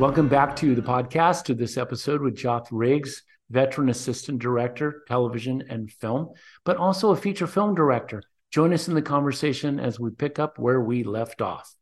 Welcome 0.00 0.28
back 0.28 0.56
to 0.56 0.74
the 0.74 0.82
podcast, 0.82 1.44
to 1.44 1.54
this 1.54 1.76
episode 1.76 2.20
with 2.20 2.34
Joth 2.34 2.66
Riggs, 2.72 3.22
veteran 3.48 3.88
assistant 3.88 4.40
director, 4.40 5.04
television 5.06 5.62
and 5.70 5.88
film, 5.88 6.30
but 6.64 6.78
also 6.78 7.12
a 7.12 7.16
feature 7.16 7.46
film 7.46 7.76
director. 7.76 8.20
Join 8.50 8.72
us 8.72 8.88
in 8.88 8.94
the 8.94 9.02
conversation 9.02 9.78
as 9.78 10.00
we 10.00 10.10
pick 10.10 10.40
up 10.40 10.58
where 10.58 10.80
we 10.80 11.04
left 11.04 11.40
off. 11.40 11.72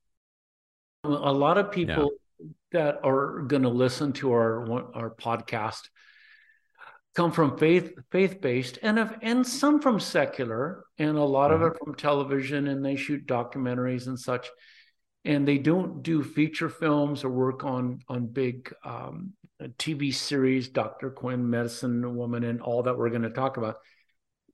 A 1.04 1.08
lot 1.08 1.56
of 1.56 1.72
people 1.72 2.10
yeah. 2.38 2.48
that 2.72 3.00
are 3.02 3.42
going 3.42 3.62
to 3.62 3.70
listen 3.70 4.12
to 4.14 4.30
our 4.32 4.70
our 4.94 5.14
podcast 5.14 5.88
come 7.14 7.32
from 7.32 7.56
faith 7.56 7.94
faith 8.10 8.42
based 8.42 8.78
and 8.82 8.98
of, 8.98 9.14
and 9.22 9.46
some 9.46 9.80
from 9.80 9.98
secular 9.98 10.84
and 10.98 11.16
a 11.16 11.24
lot 11.24 11.50
mm-hmm. 11.50 11.62
of 11.62 11.72
it 11.72 11.78
from 11.82 11.94
television 11.94 12.68
and 12.68 12.84
they 12.84 12.96
shoot 12.96 13.26
documentaries 13.26 14.06
and 14.06 14.18
such 14.18 14.48
and 15.24 15.46
they 15.46 15.58
don't 15.58 16.02
do 16.02 16.22
feature 16.22 16.68
films 16.68 17.24
or 17.24 17.30
work 17.30 17.64
on 17.64 18.00
on 18.08 18.26
big 18.26 18.72
um, 18.84 19.32
TV 19.78 20.12
series, 20.12 20.68
Dr. 20.68 21.10
Quinn, 21.10 21.48
Medicine 21.48 22.16
Woman, 22.16 22.44
and 22.44 22.60
all 22.60 22.82
that 22.82 22.96
we're 22.96 23.10
going 23.10 23.22
to 23.22 23.30
talk 23.30 23.56
about. 23.56 23.76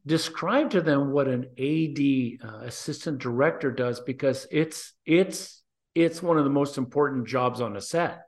Describe 0.06 0.70
to 0.70 0.80
them 0.80 1.10
what 1.10 1.28
an 1.28 1.44
AD 1.58 2.48
uh, 2.48 2.64
assistant 2.66 3.18
director 3.18 3.70
does 3.70 4.00
because 4.00 4.46
it's 4.50 4.92
it's 5.04 5.62
it's 5.94 6.22
one 6.22 6.38
of 6.38 6.44
the 6.44 6.50
most 6.50 6.78
important 6.78 7.26
jobs 7.26 7.60
on 7.60 7.76
a 7.76 7.80
set. 7.80 8.27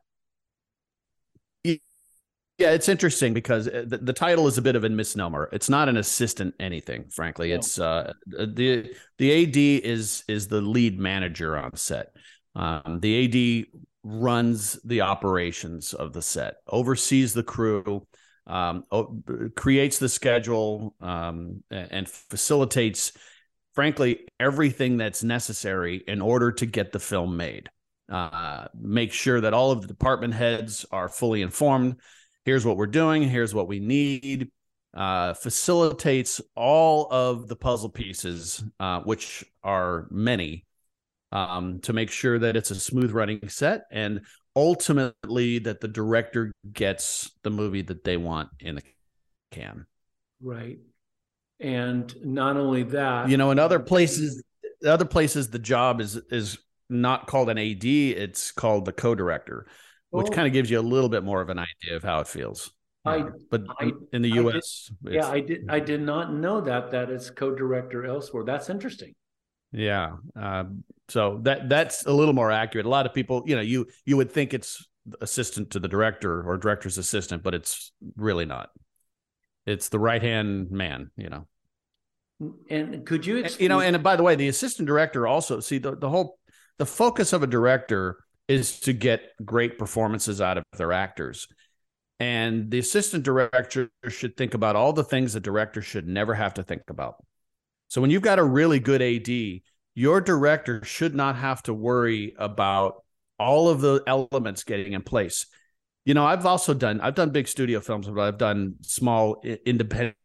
Yeah, 2.61 2.72
it's 2.72 2.91
interesting 2.91 3.33
because 3.33 3.69
uh, 3.69 3.84
the, 3.86 3.97
the, 3.97 4.12
title 4.12 4.47
is 4.47 4.58
a 4.58 4.62
bit 4.62 4.77
of 4.77 4.84
a 4.84 4.91
misnomer. 4.91 5.48
It's 5.50 5.70
not 5.70 5.89
an 5.89 5.97
assistant 5.97 6.55
anything, 6.61 7.06
frankly. 7.08 7.53
It's 7.53 7.78
uh, 7.78 8.12
the 8.27 8.94
the 9.16 9.44
AD 9.44 9.56
is 9.56 10.25
is 10.28 10.47
the 10.47 10.61
lead 10.61 11.00
manager 11.00 11.56
on 11.56 11.75
set. 11.77 12.14
Um, 12.55 13.00
the 13.00 13.64
AD 13.64 13.81
runs 14.03 14.78
the 14.84 15.00
operations 15.00 15.94
of 15.94 16.12
the 16.12 16.20
set, 16.20 16.56
oversees 16.66 17.33
the 17.33 17.42
crew, 17.42 18.06
um, 18.47 18.84
creates 19.56 19.98
the 19.98 20.11
schedule, 20.11 20.94
um, 21.00 21.64
and 21.70 22.06
facilitates, 22.11 23.12
frankly, 23.75 24.27
everything 24.38 24.98
that's 24.98 25.25
necessary 25.25 26.05
in 26.06 26.20
order 26.20 26.53
to 26.53 26.66
get 26.66 26.92
the 26.92 27.00
film 27.00 27.38
made. 27.38 27.70
Uh, 28.11 28.66
make 28.78 29.14
sure 29.14 29.41
that 29.41 29.55
all 29.55 29.70
of 29.70 29.81
the 29.81 29.88
department 29.88 30.34
heads 30.34 30.84
are 30.92 31.08
fully 31.08 31.41
informed 31.41 31.97
here's 32.44 32.64
what 32.64 32.77
we're 32.77 32.86
doing, 32.86 33.22
here's 33.22 33.55
what 33.55 33.69
we 33.69 33.80
need. 33.80 34.50
Uh, 34.92 35.34
facilitates 35.34 36.41
all 36.56 37.06
of 37.12 37.47
the 37.47 37.55
puzzle 37.55 37.88
pieces, 37.88 38.64
uh, 38.80 39.00
which 39.02 39.44
are 39.62 40.08
many, 40.10 40.64
um, 41.30 41.78
to 41.78 41.92
make 41.92 42.10
sure 42.10 42.41
that 42.41 42.56
it's 42.56 42.72
a 42.72 42.74
smooth 42.74 43.12
running 43.12 43.48
set 43.48 43.84
and 43.92 44.20
ultimately 44.56 45.60
that 45.60 45.80
the 45.80 45.86
director 45.86 46.50
gets 46.72 47.30
the 47.44 47.50
movie 47.50 47.82
that 47.82 48.02
they 48.02 48.16
want 48.16 48.48
in 48.58 48.75
the 48.75 48.82
can. 49.52 49.86
Right. 50.42 50.78
And 51.60 52.12
not 52.25 52.56
only 52.56 52.82
that, 52.84 53.28
you 53.28 53.36
know, 53.36 53.50
in 53.50 53.58
other 53.58 53.78
places, 53.78 54.42
other 54.84 55.04
places, 55.04 55.50
the 55.50 55.59
job 55.59 56.00
is 56.00 56.16
is 56.31 56.59
not 56.88 57.26
called 57.26 57.50
an 57.50 57.59
AD; 57.59 57.84
it's 57.84 58.50
called 58.50 58.87
the 58.87 58.93
co-director 58.93 59.66
which 60.10 60.28
oh. 60.28 60.31
kind 60.31 60.47
of 60.47 60.53
gives 60.53 60.71
you 60.71 60.78
a 60.78 60.82
little 60.82 61.09
bit 61.09 61.25
more 61.25 61.41
of 61.41 61.48
an 61.48 61.59
idea 61.59 61.97
of 61.97 62.03
how 62.03 62.21
it 62.21 62.28
feels. 62.28 62.72
I, 63.04 63.25
but 63.50 63.65
I, 63.81 63.93
in 64.12 64.21
the 64.21 64.28
U.S., 64.31 64.91
did, 65.03 65.15
yeah, 65.15 65.26
I 65.26 65.41
did. 65.41 65.66
I 65.71 65.81
did 65.81 66.03
not 66.03 66.34
know 66.34 66.60
that 66.60 66.91
that 66.91 67.09
it's 67.09 67.31
co-director 67.31 68.04
elsewhere. 68.04 68.44
That's 68.44 68.69
interesting. 68.69 69.15
Yeah, 69.72 70.16
uh, 70.38 70.65
so 71.09 71.41
that 71.44 71.69
that's 71.70 72.04
a 72.04 72.12
little 72.12 72.34
more 72.34 72.50
accurate. 72.50 72.84
A 72.84 72.91
lot 72.91 73.06
of 73.06 73.15
people, 73.15 73.43
you 73.47 73.56
know, 73.56 73.62
you 73.62 73.87
you 74.04 74.19
would 74.19 74.31
think 74.31 74.53
it's 74.53 74.87
assistant 75.22 75.70
to 75.70 75.81
the 75.81 75.88
director 75.88 76.43
or 76.43 76.59
director's 76.59 76.99
assistant, 76.99 77.43
but 77.43 77.54
it's 77.54 77.93
really 78.16 78.44
not. 78.44 78.69
It's 79.65 79.88
the 79.88 79.99
right 79.99 80.22
hand 80.22 80.70
man, 80.70 81.10
you 81.16 81.31
know. 81.31 81.47
And 82.69 83.06
could 83.06 83.25
you, 83.25 83.38
explain- 83.38 83.62
you 83.62 83.69
know, 83.69 83.81
and 83.81 84.03
by 84.03 84.16
the 84.16 84.22
way, 84.22 84.34
the 84.34 84.49
assistant 84.49 84.87
director 84.87 85.26
also 85.26 85.60
see 85.60 85.78
the 85.78 85.97
the 85.97 86.10
whole 86.10 86.38
the 86.78 86.87
focus 86.87 87.32
of 87.32 87.43
a 87.43 87.47
director 87.47 88.19
is 88.50 88.81
to 88.81 88.93
get 88.93 89.31
great 89.44 89.78
performances 89.78 90.41
out 90.41 90.59
of 90.59 90.65
their 90.77 90.93
actors. 90.93 91.47
And 92.19 92.69
the 92.69 92.81
assistant 92.81 93.22
director 93.22 93.91
should 94.09 94.37
think 94.37 94.55
about 94.55 94.75
all 94.75 94.93
the 94.93 95.05
things 95.05 95.33
the 95.33 95.41
director 95.41 95.81
should 95.81 96.09
never 96.09 96.34
have 96.34 96.55
to 96.55 96.65
think 96.65 96.83
about. 96.91 97.15
So 97.87 98.00
when 98.00 98.11
you've 98.11 98.22
got 98.22 98.41
a 98.41 98.44
really 98.44 98.81
good 98.81 99.03
AD, 99.03 99.62
your 99.94 100.21
director 100.21 100.84
should 100.84 101.15
not 101.15 101.37
have 101.37 101.62
to 101.62 101.72
worry 101.72 102.34
about 102.41 103.05
all 103.38 103.69
of 103.69 103.81
the 103.83 104.03
elements 104.09 104.65
getting 104.65 104.94
in 104.94 105.03
place. 105.03 105.47
You 106.05 106.15
know, 106.15 106.27
I've 106.27 106.44
also 106.44 106.75
done 106.75 107.00
I've 107.00 107.15
done 107.15 107.31
big 107.31 107.47
studio 107.47 107.78
films, 107.78 108.09
but 108.09 108.21
I've 108.21 108.38
done 108.38 108.75
small 108.81 109.41
independent 109.65 110.17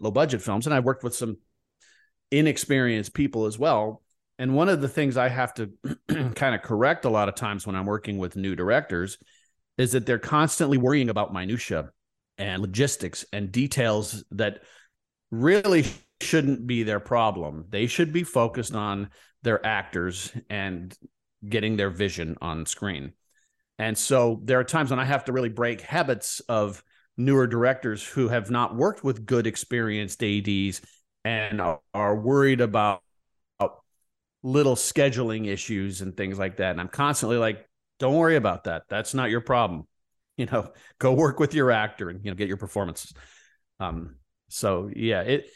low 0.00 0.10
budget 0.10 0.42
films 0.42 0.66
and 0.66 0.74
I've 0.74 0.84
worked 0.84 1.04
with 1.04 1.14
some 1.14 1.36
inexperienced 2.32 3.14
people 3.14 3.46
as 3.46 3.56
well 3.56 4.02
and 4.40 4.54
one 4.54 4.70
of 4.70 4.80
the 4.80 4.88
things 4.88 5.18
I 5.18 5.28
have 5.28 5.52
to 5.54 5.70
kind 6.34 6.54
of 6.54 6.62
correct 6.62 7.04
a 7.04 7.10
lot 7.10 7.28
of 7.28 7.34
times 7.34 7.66
when 7.66 7.76
I'm 7.76 7.84
working 7.84 8.16
with 8.16 8.36
new 8.36 8.56
directors 8.56 9.18
is 9.76 9.92
that 9.92 10.06
they're 10.06 10.18
constantly 10.18 10.78
worrying 10.78 11.10
about 11.10 11.34
minutia 11.34 11.90
and 12.38 12.62
logistics 12.62 13.26
and 13.34 13.52
details 13.52 14.24
that 14.30 14.62
really 15.30 15.84
shouldn't 16.22 16.66
be 16.66 16.84
their 16.84 17.00
problem. 17.00 17.66
They 17.68 17.86
should 17.86 18.14
be 18.14 18.24
focused 18.24 18.74
on 18.74 19.10
their 19.42 19.64
actors 19.64 20.32
and 20.48 20.96
getting 21.46 21.76
their 21.76 21.90
vision 21.90 22.38
on 22.40 22.64
screen. 22.64 23.12
And 23.78 23.96
so 23.96 24.40
there 24.44 24.58
are 24.58 24.64
times 24.64 24.88
when 24.88 24.98
I 24.98 25.04
have 25.04 25.26
to 25.26 25.32
really 25.32 25.50
break 25.50 25.82
habits 25.82 26.40
of 26.48 26.82
newer 27.18 27.46
directors 27.46 28.02
who 28.02 28.28
have 28.28 28.50
not 28.50 28.74
worked 28.74 29.04
with 29.04 29.26
good 29.26 29.46
experienced 29.46 30.24
ADs 30.24 30.80
and 31.26 31.60
are 31.92 32.16
worried 32.16 32.62
about 32.62 33.02
little 34.42 34.74
scheduling 34.74 35.46
issues 35.46 36.00
and 36.00 36.16
things 36.16 36.38
like 36.38 36.56
that. 36.58 36.72
And 36.72 36.80
I'm 36.80 36.88
constantly 36.88 37.36
like, 37.36 37.66
don't 37.98 38.16
worry 38.16 38.36
about 38.36 38.64
that. 38.64 38.84
That's 38.88 39.14
not 39.14 39.30
your 39.30 39.40
problem. 39.40 39.86
You 40.36 40.46
know, 40.46 40.72
go 40.98 41.12
work 41.12 41.38
with 41.38 41.52
your 41.52 41.70
actor 41.70 42.08
and 42.08 42.24
you 42.24 42.30
know 42.30 42.34
get 42.34 42.48
your 42.48 42.56
performances. 42.56 43.12
Um, 43.78 44.14
so 44.48 44.88
yeah, 44.96 45.20
it 45.20 45.50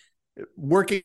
working. 0.58 1.00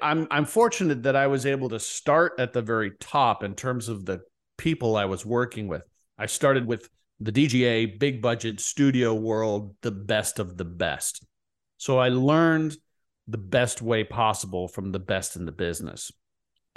I'm 0.00 0.26
I'm 0.30 0.46
fortunate 0.46 1.02
that 1.02 1.14
I 1.14 1.26
was 1.26 1.44
able 1.44 1.68
to 1.70 1.78
start 1.78 2.36
at 2.38 2.54
the 2.54 2.62
very 2.62 2.92
top 3.00 3.44
in 3.44 3.54
terms 3.54 3.90
of 3.90 4.06
the 4.06 4.20
people 4.56 4.96
I 4.96 5.04
was 5.04 5.26
working 5.26 5.68
with. 5.68 5.82
I 6.16 6.24
started 6.24 6.64
with 6.64 6.88
the 7.20 7.30
DGA, 7.30 7.98
big 7.98 8.22
budget 8.22 8.60
studio 8.60 9.12
world, 9.12 9.76
the 9.82 9.90
best 9.90 10.38
of 10.38 10.56
the 10.56 10.64
best. 10.64 11.22
So 11.76 11.98
I 11.98 12.08
learned 12.08 12.78
the 13.26 13.36
best 13.36 13.82
way 13.82 14.04
possible 14.04 14.68
from 14.68 14.90
the 14.90 15.00
best 15.00 15.36
in 15.36 15.44
the 15.44 15.52
business 15.52 16.10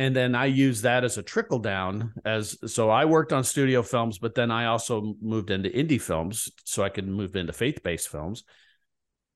and 0.01 0.16
then 0.16 0.34
I 0.34 0.47
use 0.47 0.81
that 0.81 1.03
as 1.03 1.19
a 1.19 1.22
trickle 1.22 1.59
down 1.59 2.13
as 2.25 2.57
so 2.66 2.89
I 2.89 3.06
worked 3.06 3.31
on 3.31 3.44
studio 3.44 3.84
films, 3.84 4.17
but 4.17 4.34
then 4.34 4.50
I 4.50 4.66
also 4.66 5.13
moved 5.22 5.51
into 5.51 5.69
indie 5.69 6.01
films 6.01 6.50
so 6.63 6.81
I 6.81 6.89
could 6.89 7.07
move 7.07 7.35
into 7.35 7.53
faith 7.53 7.84
based 7.84 8.09
films. 8.09 8.43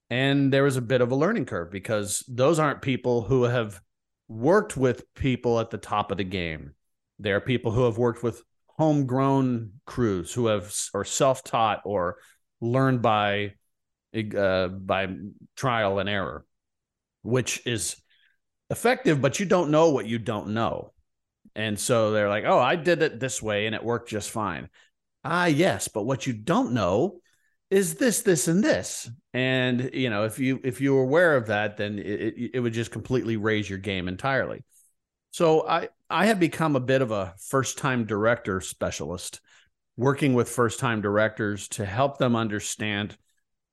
And 0.09 0.51
there 0.51 0.63
was 0.63 0.75
a 0.75 0.81
bit 0.81 1.01
of 1.01 1.11
a 1.11 1.15
learning 1.15 1.45
curve 1.45 1.69
because 1.69 2.25
those 2.27 2.57
aren't 2.57 2.81
people 2.81 3.21
who 3.21 3.43
have 3.43 3.79
worked 4.27 4.75
with 4.75 5.13
people 5.13 5.59
at 5.59 5.69
the 5.69 5.77
top 5.77 6.09
of 6.09 6.17
the 6.17 6.23
game. 6.23 6.73
They 7.19 7.31
are 7.31 7.41
people 7.41 7.71
who 7.71 7.83
have 7.83 7.99
worked 7.99 8.23
with 8.23 8.41
homegrown 8.65 9.71
crews 9.85 10.33
who 10.33 10.47
have 10.47 10.75
or 10.95 11.05
self 11.05 11.43
taught 11.43 11.81
or 11.85 12.17
learned 12.59 13.03
by 13.03 13.53
uh, 14.35 14.69
by 14.69 15.09
trial 15.55 15.99
and 15.99 16.09
error, 16.09 16.43
which 17.21 17.67
is 17.67 17.97
effective, 18.69 19.21
but 19.21 19.39
you 19.39 19.45
don't 19.45 19.71
know 19.71 19.91
what 19.91 20.07
you 20.07 20.19
don't 20.19 20.49
know. 20.49 20.93
And 21.55 21.79
so 21.79 22.11
they're 22.11 22.29
like, 22.29 22.43
oh, 22.45 22.59
I 22.59 22.75
did 22.75 23.01
it 23.01 23.19
this 23.19 23.41
way 23.41 23.65
and 23.65 23.75
it 23.75 23.83
worked 23.83 24.09
just 24.09 24.31
fine. 24.31 24.69
Ah, 25.23 25.45
yes, 25.45 25.87
but 25.87 26.03
what 26.03 26.27
you 26.27 26.33
don't 26.33 26.73
know 26.73 27.19
is 27.69 27.95
this, 27.95 28.21
this, 28.21 28.47
and 28.47 28.63
this. 28.63 29.09
And 29.33 29.89
you 29.93 30.09
know, 30.09 30.25
if 30.25 30.37
you 30.39 30.59
if 30.63 30.81
you 30.81 30.93
were 30.93 31.03
aware 31.03 31.35
of 31.35 31.47
that, 31.47 31.77
then 31.77 31.97
it, 31.99 32.51
it 32.53 32.59
would 32.59 32.73
just 32.73 32.91
completely 32.91 33.37
raise 33.37 33.69
your 33.69 33.79
game 33.79 34.07
entirely. 34.07 34.63
So 35.31 35.67
I 35.67 35.89
I 36.09 36.27
have 36.27 36.39
become 36.39 36.75
a 36.75 36.81
bit 36.81 37.01
of 37.01 37.11
a 37.11 37.33
first 37.39 37.77
time 37.77 38.05
director 38.05 38.61
specialist 38.61 39.41
working 39.97 40.33
with 40.33 40.49
first 40.49 40.79
time 40.79 41.01
directors 41.01 41.67
to 41.69 41.85
help 41.85 42.17
them 42.17 42.35
understand 42.35 43.17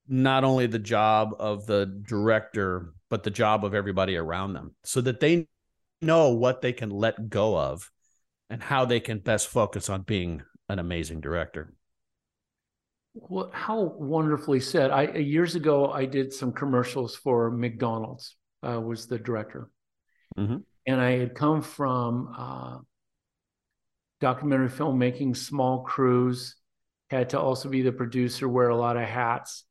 not 0.08 0.44
only 0.44 0.66
the 0.66 0.78
job 0.78 1.34
of 1.38 1.66
the 1.66 1.86
director, 1.86 2.94
but 3.12 3.25
the 3.25 3.31
job 3.31 3.62
of 3.62 3.75
everybody 3.75 4.17
around 4.17 4.55
them 4.55 4.75
so 4.85 4.99
that 5.03 5.20
they 5.20 5.47
know 6.00 6.31
what 6.31 6.62
they 6.62 6.73
can 6.73 6.88
let 6.88 7.29
go 7.29 7.59
of 7.59 7.91
and 8.49 8.62
how 8.62 8.87
they 8.87 9.00
can 9.00 9.19
best 9.19 9.49
focus 9.49 9.91
on 9.91 10.00
being 10.00 10.43
an 10.70 10.79
amazing 10.79 11.20
director. 11.20 11.75
Well, 13.12 13.50
how 13.53 13.82
wonderfully 13.82 14.61
said. 14.61 14.91
I 14.91 15.12
years 15.19 15.56
ago 15.56 15.93
I 15.93 16.06
did 16.06 16.32
some 16.32 16.53
commercials 16.53 17.14
for 17.14 17.50
McDonald's. 17.50 18.35
Uh, 18.67 18.81
was 18.81 19.06
the 19.06 19.19
director, 19.19 19.69
mm-hmm. 20.38 20.59
and 20.87 21.00
I 21.00 21.19
had 21.19 21.35
come 21.35 21.61
from 21.61 22.35
uh, 22.38 22.79
documentary 24.23 24.70
filmmaking, 24.70 25.37
small 25.37 25.82
crews. 25.82 26.56
Had 27.11 27.29
to 27.31 27.41
also 27.41 27.69
be 27.69 27.82
the 27.82 27.93
producer, 27.93 28.49
wear 28.49 28.70
a 28.70 28.76
lot 28.76 28.97
of 28.97 29.06
hats. 29.06 29.64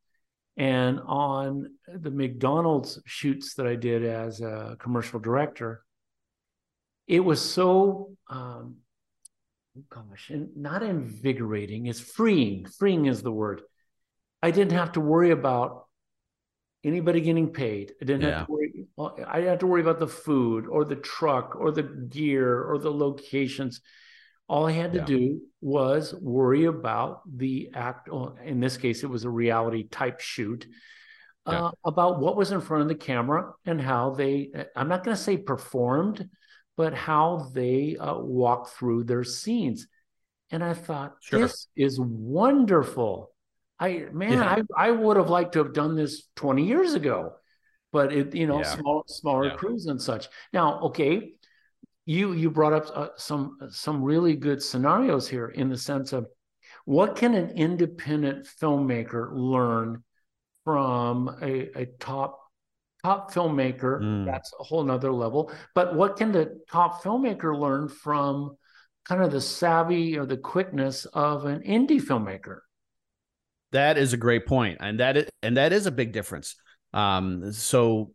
And 0.58 1.00
on 1.06 1.72
the 1.88 2.12
McDonald's 2.12 3.00
shoots 3.06 3.56
that 3.56 3.68
I 3.68 3.76
did 3.76 4.04
as 4.04 4.42
a 4.42 4.76
commercial 4.80 5.20
director, 5.20 5.84
it 7.08 7.22
was 7.22 7.42
so 7.42 8.12
um, 8.30 8.78
oh 9.78 9.84
gosh, 9.90 10.30
and 10.30 10.56
not 10.56 10.84
invigorating. 10.84 11.88
It's 11.88 12.00
freeing. 12.00 12.66
Freeing 12.66 13.06
is 13.06 13.22
the 13.22 13.32
word. 13.32 13.62
I 14.42 14.52
didn't 14.52 14.74
have 14.74 14.94
to 14.94 15.02
worry 15.02 15.32
about 15.32 15.86
anybody 16.84 17.22
getting 17.22 17.50
paid. 17.50 17.94
I 18.02 18.06
didn't 18.06 18.22
yeah. 18.22 18.40
have 18.40 18.48
to 18.48 18.52
worry. 18.52 18.88
I 19.28 19.36
didn't 19.38 19.50
have 19.50 19.60
to 19.60 19.68
worry 19.68 19.82
about 19.82 20.00
the 20.00 20.08
food 20.08 20.68
or 20.68 20.86
the 20.86 20.96
truck 20.96 21.56
or 21.56 21.72
the 21.72 21.84
gear 21.84 22.62
or 22.62 22.78
the 22.78 22.92
locations. 22.92 23.82
All 24.48 24.68
I 24.68 24.72
had 24.72 24.94
to 24.94 25.00
yeah. 25.00 25.06
do 25.06 25.42
was 25.62 26.14
worry 26.14 26.66
about 26.66 27.22
the 27.26 27.70
act. 27.74 28.10
In 28.44 28.60
this 28.60 28.78
case, 28.78 29.04
it 29.04 29.10
was 29.10 29.24
a 29.24 29.30
reality 29.30 29.88
type 29.88 30.20
shoot. 30.20 30.68
Yeah. 31.48 31.66
Uh, 31.66 31.72
about 31.84 32.20
what 32.20 32.36
was 32.36 32.52
in 32.52 32.62
front 32.62 32.84
of 32.84 32.88
the 32.88 32.96
camera 32.96 33.54
and 33.66 33.82
how 33.82 34.12
they, 34.12 34.52
I'm 34.76 34.88
not 34.88 35.04
going 35.04 35.18
to 35.18 35.22
say 35.22 35.38
performed, 35.38 36.30
but 36.78 36.94
how 36.94 37.50
they 37.54 37.98
uh, 37.98 38.18
walk 38.20 38.70
through 38.70 39.06
their 39.06 39.24
scenes. 39.24 39.88
And 40.52 40.64
I 40.64 40.74
thought, 40.74 41.16
sure. 41.22 41.40
this 41.40 41.68
is 41.76 42.00
wonderful. 42.00 43.32
I 43.80 44.06
man, 44.12 44.34
yeah. 44.34 44.64
I, 44.78 44.90
I 44.90 44.92
would 44.92 45.18
have 45.18 45.30
liked 45.30 45.54
to 45.54 45.60
have 45.64 45.74
done 45.74 45.96
this 45.96 46.28
20 46.36 46.68
years 46.68 46.94
ago, 46.94 47.34
but 47.92 48.14
it, 48.14 48.36
you 48.36 48.46
know, 48.46 48.62
small, 48.62 49.04
smaller 49.08 49.56
crews 49.56 49.88
and 49.88 50.00
such. 50.00 50.28
Now, 50.54 50.80
okay, 50.82 51.34
you 52.06 52.34
you 52.34 52.50
brought 52.50 52.74
up 52.74 52.86
uh, 52.96 53.08
some 53.18 53.58
some 53.70 54.04
really 54.04 54.36
good 54.36 54.62
scenarios 54.62 55.28
here 55.28 55.48
in 55.48 55.70
the 55.70 55.78
sense 55.78 56.14
of 56.14 56.28
what 56.86 57.16
can 57.16 57.34
an 57.34 57.52
independent 57.52 58.48
filmmaker 58.60 59.30
learn 59.34 60.04
from 60.64 61.36
a, 61.42 61.70
a 61.80 61.86
top 62.00 62.40
top 63.04 63.34
filmmaker, 63.34 64.02
mm. 64.02 64.26
that's 64.26 64.54
a 64.60 64.64
whole 64.64 64.84
nother 64.84 65.12
level. 65.12 65.52
But 65.74 65.96
what 65.96 66.18
can 66.18 66.32
the 66.32 66.60
top 66.72 67.04
filmmaker 67.04 67.58
learn 67.58 67.88
from 67.88 68.58
kind 69.06 69.24
of 69.24 69.32
the 69.32 69.42
savvy 69.42 70.18
or 70.18 70.26
the 70.26 70.38
quickness 70.38 71.06
of 71.06 71.46
an 71.46 71.62
indie 71.62 72.02
filmmaker? 72.02 72.60
That 73.72 73.98
is 73.98 74.14
a 74.14 74.18
great 74.18 74.46
point, 74.46 74.78
and 74.82 75.00
that 75.00 75.18
is, 75.18 75.30
and 75.42 75.58
that 75.58 75.72
is 75.72 75.86
a 75.86 75.92
big 75.92 76.12
difference. 76.12 76.56
Um, 76.94 77.54
so 77.54 78.12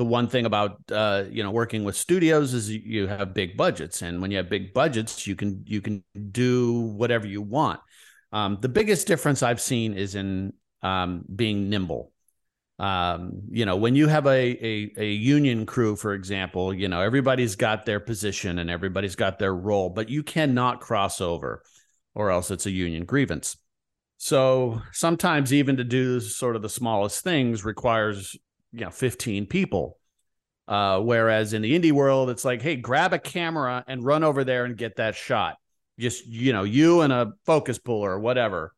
the 0.00 0.04
one 0.04 0.26
thing 0.26 0.46
about 0.46 0.80
uh, 0.90 1.24
you 1.30 1.42
know 1.42 1.50
working 1.50 1.84
with 1.84 1.94
studios 1.94 2.54
is 2.54 2.70
you 2.70 3.06
have 3.06 3.34
big 3.34 3.56
budgets, 3.56 4.00
and 4.00 4.20
when 4.22 4.30
you 4.30 4.38
have 4.38 4.48
big 4.48 4.72
budgets, 4.72 5.26
you 5.26 5.36
can 5.36 5.62
you 5.66 5.80
can 5.80 6.02
do 6.32 6.80
whatever 6.80 7.26
you 7.26 7.42
want. 7.42 7.80
Um, 8.32 8.58
the 8.60 8.68
biggest 8.68 9.06
difference 9.06 9.42
I've 9.42 9.60
seen 9.60 9.94
is 9.94 10.14
in 10.14 10.54
um, 10.82 11.24
being 11.34 11.68
nimble 11.68 12.12
um, 12.80 13.42
you 13.50 13.66
know, 13.66 13.76
when 13.76 13.94
you 13.94 14.08
have 14.08 14.26
a, 14.26 14.30
a, 14.66 14.92
a 14.96 15.12
union 15.12 15.66
crew, 15.66 15.96
for 15.96 16.14
example, 16.14 16.72
you 16.72 16.88
know 16.88 17.02
everybody's 17.02 17.54
got 17.54 17.84
their 17.84 18.00
position 18.00 18.58
and 18.58 18.70
everybody's 18.70 19.14
got 19.14 19.38
their 19.38 19.54
role, 19.54 19.90
but 19.90 20.08
you 20.08 20.22
cannot 20.22 20.80
cross 20.80 21.20
over, 21.20 21.62
or 22.14 22.30
else 22.30 22.50
it's 22.50 22.64
a 22.64 22.70
union 22.70 23.04
grievance. 23.04 23.58
So 24.16 24.80
sometimes 24.92 25.52
even 25.52 25.76
to 25.76 25.84
do 25.84 26.20
sort 26.20 26.56
of 26.56 26.62
the 26.62 26.70
smallest 26.70 27.22
things 27.22 27.66
requires 27.66 28.34
you 28.72 28.80
know 28.80 28.90
15 28.90 29.46
people. 29.46 29.98
Uh, 30.68 31.00
whereas 31.00 31.52
in 31.52 31.62
the 31.62 31.76
indie 31.76 31.90
world, 31.90 32.30
it's 32.30 32.44
like, 32.44 32.62
hey, 32.62 32.76
grab 32.76 33.12
a 33.12 33.18
camera 33.18 33.84
and 33.88 34.04
run 34.04 34.22
over 34.22 34.44
there 34.44 34.64
and 34.64 34.76
get 34.76 34.96
that 34.96 35.16
shot. 35.16 35.56
Just 35.98 36.26
you 36.26 36.52
know, 36.52 36.62
you 36.62 37.00
and 37.00 37.12
a 37.12 37.32
focus 37.44 37.78
puller 37.78 38.12
or 38.12 38.20
whatever 38.20 38.72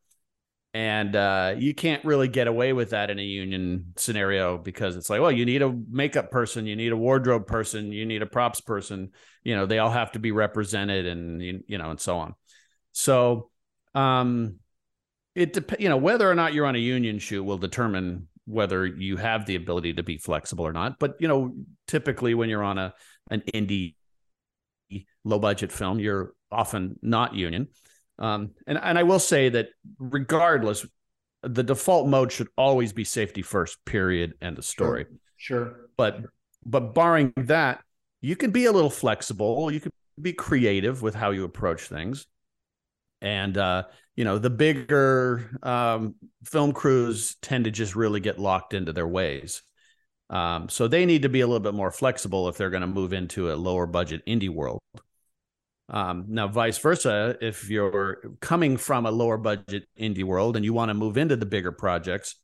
and 0.73 1.15
uh, 1.15 1.53
you 1.55 1.75
can't 1.75 2.03
really 2.03 2.27
get 2.27 2.47
away 2.47 2.73
with 2.73 2.89
that 2.91 3.11
in 3.11 3.19
a 3.19 3.23
union 3.23 3.93
scenario 3.95 4.57
because 4.57 4.95
it's 4.95 5.09
like 5.09 5.21
well 5.21 5.31
you 5.31 5.45
need 5.45 5.61
a 5.61 5.73
makeup 5.89 6.31
person 6.31 6.65
you 6.65 6.75
need 6.75 6.91
a 6.91 6.97
wardrobe 6.97 7.45
person 7.45 7.91
you 7.91 8.05
need 8.05 8.21
a 8.21 8.25
props 8.25 8.59
person 8.59 9.11
you 9.43 9.55
know 9.55 9.65
they 9.65 9.79
all 9.79 9.91
have 9.91 10.11
to 10.11 10.19
be 10.19 10.31
represented 10.31 11.05
and 11.05 11.41
you 11.41 11.77
know 11.77 11.91
and 11.91 11.99
so 11.99 12.17
on 12.17 12.33
so 12.91 13.49
um 13.93 14.55
it 15.35 15.53
dep- 15.53 15.79
you 15.79 15.89
know 15.89 15.97
whether 15.97 16.29
or 16.29 16.35
not 16.35 16.53
you're 16.53 16.65
on 16.65 16.75
a 16.75 16.79
union 16.79 17.19
shoot 17.19 17.43
will 17.43 17.57
determine 17.57 18.27
whether 18.45 18.85
you 18.85 19.17
have 19.17 19.45
the 19.45 19.55
ability 19.55 19.93
to 19.93 20.03
be 20.03 20.17
flexible 20.17 20.65
or 20.65 20.73
not 20.73 20.99
but 20.99 21.15
you 21.19 21.27
know 21.27 21.53
typically 21.87 22.33
when 22.33 22.49
you're 22.49 22.63
on 22.63 22.77
a 22.77 22.93
an 23.29 23.41
indie 23.53 23.95
low 25.23 25.39
budget 25.39 25.71
film 25.71 25.99
you're 25.99 26.33
often 26.51 26.99
not 27.01 27.33
union 27.33 27.67
um, 28.19 28.51
and 28.67 28.77
and 28.77 28.97
I 28.97 29.03
will 29.03 29.19
say 29.19 29.49
that 29.49 29.69
regardless, 29.97 30.85
the 31.41 31.63
default 31.63 32.07
mode 32.07 32.31
should 32.31 32.47
always 32.57 32.93
be 32.93 33.03
safety 33.03 33.41
first. 33.41 33.83
Period. 33.85 34.33
End 34.41 34.57
of 34.57 34.65
story. 34.65 35.05
Sure. 35.37 35.65
sure. 35.65 35.75
But 35.97 36.21
but 36.65 36.93
barring 36.93 37.33
that, 37.37 37.81
you 38.21 38.35
can 38.35 38.51
be 38.51 38.65
a 38.65 38.71
little 38.71 38.89
flexible. 38.89 39.71
You 39.71 39.79
can 39.79 39.91
be 40.21 40.33
creative 40.33 41.01
with 41.01 41.15
how 41.15 41.31
you 41.31 41.43
approach 41.43 41.87
things. 41.87 42.27
And 43.21 43.57
uh, 43.57 43.83
you 44.15 44.23
know, 44.23 44.37
the 44.37 44.49
bigger 44.49 45.57
um, 45.63 46.15
film 46.45 46.71
crews 46.73 47.35
tend 47.41 47.65
to 47.65 47.71
just 47.71 47.95
really 47.95 48.19
get 48.19 48.39
locked 48.39 48.73
into 48.73 48.93
their 48.93 49.07
ways. 49.07 49.63
Um, 50.29 50.69
so 50.69 50.87
they 50.87 51.05
need 51.05 51.23
to 51.23 51.29
be 51.29 51.41
a 51.41 51.47
little 51.47 51.59
bit 51.59 51.73
more 51.73 51.91
flexible 51.91 52.47
if 52.47 52.57
they're 52.57 52.69
going 52.69 52.81
to 52.81 52.87
move 52.87 53.13
into 53.13 53.51
a 53.51 53.55
lower 53.55 53.85
budget 53.85 54.25
indie 54.25 54.49
world. 54.49 54.79
Um, 55.89 56.25
now, 56.29 56.47
vice 56.47 56.77
versa, 56.77 57.37
if 57.41 57.69
you're 57.69 58.17
coming 58.39 58.77
from 58.77 59.05
a 59.05 59.11
lower 59.11 59.37
budget 59.37 59.87
indie 59.99 60.23
world 60.23 60.55
and 60.55 60.63
you 60.63 60.73
want 60.73 60.89
to 60.89 60.93
move 60.93 61.17
into 61.17 61.35
the 61.35 61.45
bigger 61.45 61.71
projects, 61.71 62.35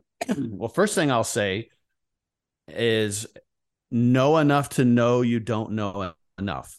well, 0.36 0.68
first 0.68 0.94
thing 0.94 1.10
I'll 1.10 1.24
say 1.24 1.70
is 2.68 3.26
know 3.90 4.38
enough 4.38 4.70
to 4.70 4.84
know 4.84 5.22
you 5.22 5.40
don't 5.40 5.72
know 5.72 6.14
enough. 6.38 6.78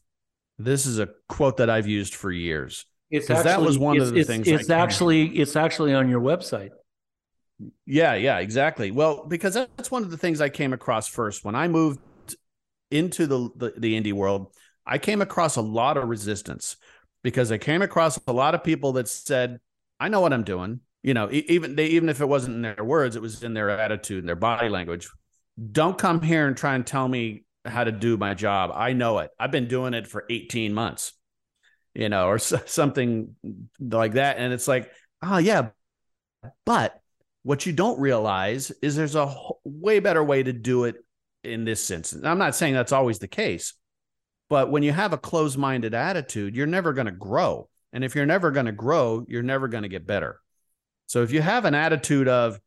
This 0.57 0.85
is 0.85 0.99
a 0.99 1.09
quote 1.27 1.57
that 1.57 1.69
I've 1.69 1.87
used 1.87 2.15
for 2.15 2.31
years. 2.31 2.85
Because 3.21 3.43
that 3.43 3.61
was 3.61 3.77
one 3.77 3.99
of 3.99 4.13
the 4.13 4.19
it's, 4.19 4.27
things. 4.27 4.47
It's 4.47 4.69
actually 4.69 5.27
it's 5.39 5.55
actually 5.55 5.93
on 5.93 6.09
your 6.09 6.21
website. 6.21 6.71
Yeah, 7.85 8.15
yeah, 8.15 8.39
exactly. 8.39 8.91
Well, 8.91 9.25
because 9.25 9.53
that's 9.53 9.91
one 9.91 10.03
of 10.03 10.11
the 10.11 10.17
things 10.17 10.41
I 10.41 10.49
came 10.49 10.73
across 10.73 11.07
first 11.07 11.45
when 11.45 11.55
I 11.55 11.67
moved 11.67 11.99
into 12.91 13.25
the, 13.25 13.49
the, 13.55 13.73
the 13.77 13.99
indie 13.99 14.13
world 14.13 14.53
I 14.85 14.97
came 14.97 15.21
across 15.21 15.55
a 15.55 15.61
lot 15.61 15.97
of 15.97 16.09
resistance 16.09 16.77
because 17.23 17.51
I 17.51 17.57
came 17.57 17.81
across 17.81 18.19
a 18.27 18.33
lot 18.33 18.55
of 18.55 18.63
people 18.63 18.93
that 18.93 19.07
said, 19.07 19.59
I 19.99 20.09
know 20.09 20.21
what 20.21 20.33
I'm 20.33 20.43
doing. 20.43 20.81
You 21.03 21.13
know, 21.13 21.29
even 21.31 21.75
they, 21.75 21.87
even 21.87 22.09
if 22.09 22.21
it 22.21 22.25
wasn't 22.27 22.55
in 22.55 22.61
their 22.61 22.83
words, 22.83 23.15
it 23.15 23.21
was 23.21 23.43
in 23.43 23.53
their 23.53 23.69
attitude 23.69 24.19
and 24.19 24.27
their 24.27 24.35
body 24.35 24.69
language. 24.69 25.09
Don't 25.71 25.97
come 25.97 26.21
here 26.21 26.47
and 26.47 26.55
try 26.55 26.75
and 26.75 26.85
tell 26.87 27.07
me 27.07 27.43
how 27.65 27.83
to 27.83 27.91
do 27.91 28.17
my 28.17 28.33
job. 28.33 28.71
I 28.73 28.93
know 28.93 29.19
it. 29.19 29.31
I've 29.37 29.51
been 29.51 29.67
doing 29.67 29.93
it 29.93 30.07
for 30.07 30.25
18 30.29 30.73
months, 30.73 31.13
you 31.93 32.09
know, 32.09 32.27
or 32.27 32.39
something 32.39 33.35
like 33.79 34.13
that. 34.13 34.37
And 34.37 34.53
it's 34.53 34.67
like, 34.67 34.91
oh, 35.21 35.37
yeah. 35.37 35.69
But 36.65 36.99
what 37.43 37.65
you 37.65 37.73
don't 37.73 37.99
realize 37.99 38.71
is 38.81 38.95
there's 38.95 39.15
a 39.15 39.33
way 39.63 39.99
better 39.99 40.23
way 40.23 40.43
to 40.43 40.53
do 40.53 40.85
it 40.85 40.95
in 41.43 41.65
this 41.65 41.91
instance. 41.91 42.25
I'm 42.25 42.37
not 42.37 42.55
saying 42.55 42.73
that's 42.73 42.91
always 42.91 43.19
the 43.19 43.27
case, 43.27 43.73
but 44.49 44.71
when 44.71 44.83
you 44.83 44.91
have 44.91 45.13
a 45.13 45.17
closed 45.17 45.57
minded 45.57 45.93
attitude, 45.93 46.55
you're 46.55 46.67
never 46.67 46.93
going 46.93 47.05
to 47.05 47.11
grow. 47.11 47.69
And 47.91 48.03
if 48.03 48.15
you're 48.15 48.25
never 48.25 48.49
going 48.49 48.65
to 48.65 48.71
grow, 48.71 49.25
you're 49.27 49.43
never 49.43 49.67
going 49.67 49.83
to 49.83 49.89
get 49.89 50.07
better. 50.07 50.39
So 51.07 51.21
if 51.21 51.31
you 51.31 51.41
have 51.41 51.65
an 51.65 51.75
attitude 51.75 52.27
of, 52.27 52.59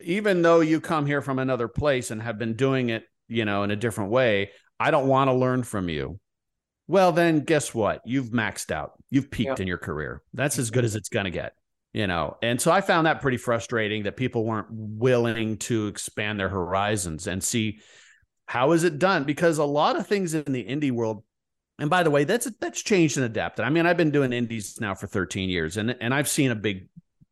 even 0.00 0.42
though 0.42 0.60
you 0.60 0.80
come 0.80 1.06
here 1.06 1.20
from 1.20 1.38
another 1.38 1.68
place 1.68 2.10
and 2.10 2.22
have 2.22 2.38
been 2.38 2.54
doing 2.54 2.88
it, 2.88 3.04
you 3.28 3.44
know, 3.44 3.62
in 3.62 3.70
a 3.70 3.76
different 3.76 4.10
way, 4.10 4.50
I 4.80 4.90
don't 4.90 5.06
want 5.06 5.28
to 5.28 5.34
learn 5.34 5.64
from 5.64 5.88
you. 5.88 6.18
Well, 6.88 7.12
then 7.12 7.40
guess 7.40 7.74
what? 7.74 8.00
You've 8.04 8.30
maxed 8.30 8.72
out. 8.72 8.92
You've 9.10 9.30
peaked 9.30 9.60
in 9.60 9.68
your 9.68 9.78
career. 9.78 10.22
That's 10.34 10.58
as 10.58 10.70
good 10.70 10.84
as 10.84 10.96
it's 10.96 11.08
going 11.10 11.26
to 11.26 11.30
get, 11.30 11.52
you 11.92 12.06
know. 12.06 12.36
And 12.42 12.60
so 12.60 12.72
I 12.72 12.80
found 12.80 13.06
that 13.06 13.20
pretty 13.20 13.36
frustrating 13.36 14.04
that 14.04 14.16
people 14.16 14.44
weren't 14.44 14.68
willing 14.70 15.58
to 15.58 15.86
expand 15.86 16.40
their 16.40 16.48
horizons 16.48 17.26
and 17.26 17.44
see 17.44 17.80
how 18.46 18.72
is 18.72 18.84
it 18.84 18.98
done? 18.98 19.24
Because 19.24 19.58
a 19.58 19.64
lot 19.64 19.96
of 19.96 20.06
things 20.06 20.32
in 20.32 20.50
the 20.50 20.64
indie 20.64 20.90
world 20.90 21.22
and 21.78 21.88
by 21.88 22.02
the 22.02 22.10
way, 22.10 22.24
that's 22.24 22.50
that's 22.60 22.82
changed 22.82 23.16
and 23.16 23.26
adapted. 23.26 23.64
I 23.64 23.70
mean, 23.70 23.86
I've 23.86 23.96
been 23.96 24.10
doing 24.10 24.32
indies 24.32 24.80
now 24.80 24.94
for 24.94 25.06
13 25.06 25.48
years, 25.48 25.76
and 25.76 25.96
and 26.00 26.12
I've 26.12 26.28
seen 26.28 26.50
a 26.50 26.56
big 26.56 26.88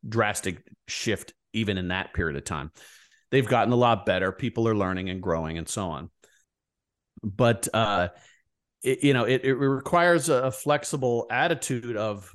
drastic 0.09 0.63
shift 0.87 1.35
even 1.53 1.79
in 1.79 1.89
that 1.89 2.15
period 2.15 2.37
of 2.37 2.45
time. 2.45 2.71
They've 3.31 3.47
gotten 3.47 3.73
a 3.73 3.77
lot 3.77 4.07
better. 4.07 4.31
People 4.31 4.69
are 4.69 4.77
learning 4.77 5.11
and 5.11 5.21
growing 5.21 5.59
and 5.59 5.69
so 5.69 5.89
on. 5.89 6.11
But 7.25 7.67
uh, 7.75 8.09
it, 8.83 9.03
you 9.03 9.13
know, 9.13 9.25
it, 9.25 9.45
it 9.45 9.55
requires 9.55 10.29
a 10.29 10.51
flexible 10.51 11.27
attitude 11.31 11.97
of 11.97 12.33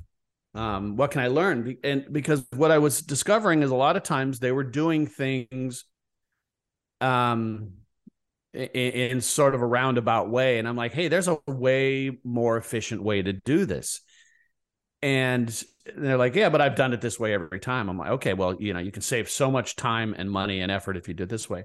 um, 0.54 0.96
what 0.96 1.10
can 1.10 1.22
I 1.22 1.28
learn? 1.28 1.76
And 1.82 2.06
because 2.12 2.44
what 2.54 2.70
I 2.70 2.78
was 2.78 3.00
discovering 3.00 3.62
is 3.62 3.70
a 3.70 3.74
lot 3.74 3.96
of 3.96 4.02
times 4.02 4.38
they 4.38 4.52
were 4.52 4.64
doing 4.64 5.06
things 5.06 5.84
um 7.00 7.72
in, 8.54 8.66
in, 8.66 9.20
sort 9.20 9.54
of 9.54 9.62
a 9.62 9.66
roundabout 9.66 10.30
way. 10.30 10.58
And 10.58 10.68
I'm 10.68 10.76
like, 10.76 10.92
hey, 10.92 11.08
there's 11.08 11.28
a 11.28 11.38
way 11.46 12.18
more 12.22 12.56
efficient 12.56 13.02
way 13.02 13.22
to 13.22 13.32
do 13.32 13.64
this. 13.64 14.00
And 15.00 15.64
they're 15.96 16.18
like, 16.18 16.34
yeah, 16.34 16.48
but 16.48 16.60
I've 16.60 16.76
done 16.76 16.92
it 16.92 17.00
this 17.00 17.18
way 17.18 17.32
every 17.34 17.60
time. 17.60 17.88
I'm 17.88 17.98
like, 17.98 18.10
okay, 18.10 18.34
well, 18.34 18.54
you 18.60 18.72
know, 18.72 18.78
you 18.78 18.92
can 18.92 19.02
save 19.02 19.30
so 19.30 19.50
much 19.50 19.74
time 19.74 20.14
and 20.16 20.30
money 20.30 20.60
and 20.60 20.70
effort 20.70 20.96
if 20.96 21.08
you 21.08 21.14
do 21.14 21.24
it 21.24 21.28
this 21.28 21.48
way. 21.48 21.64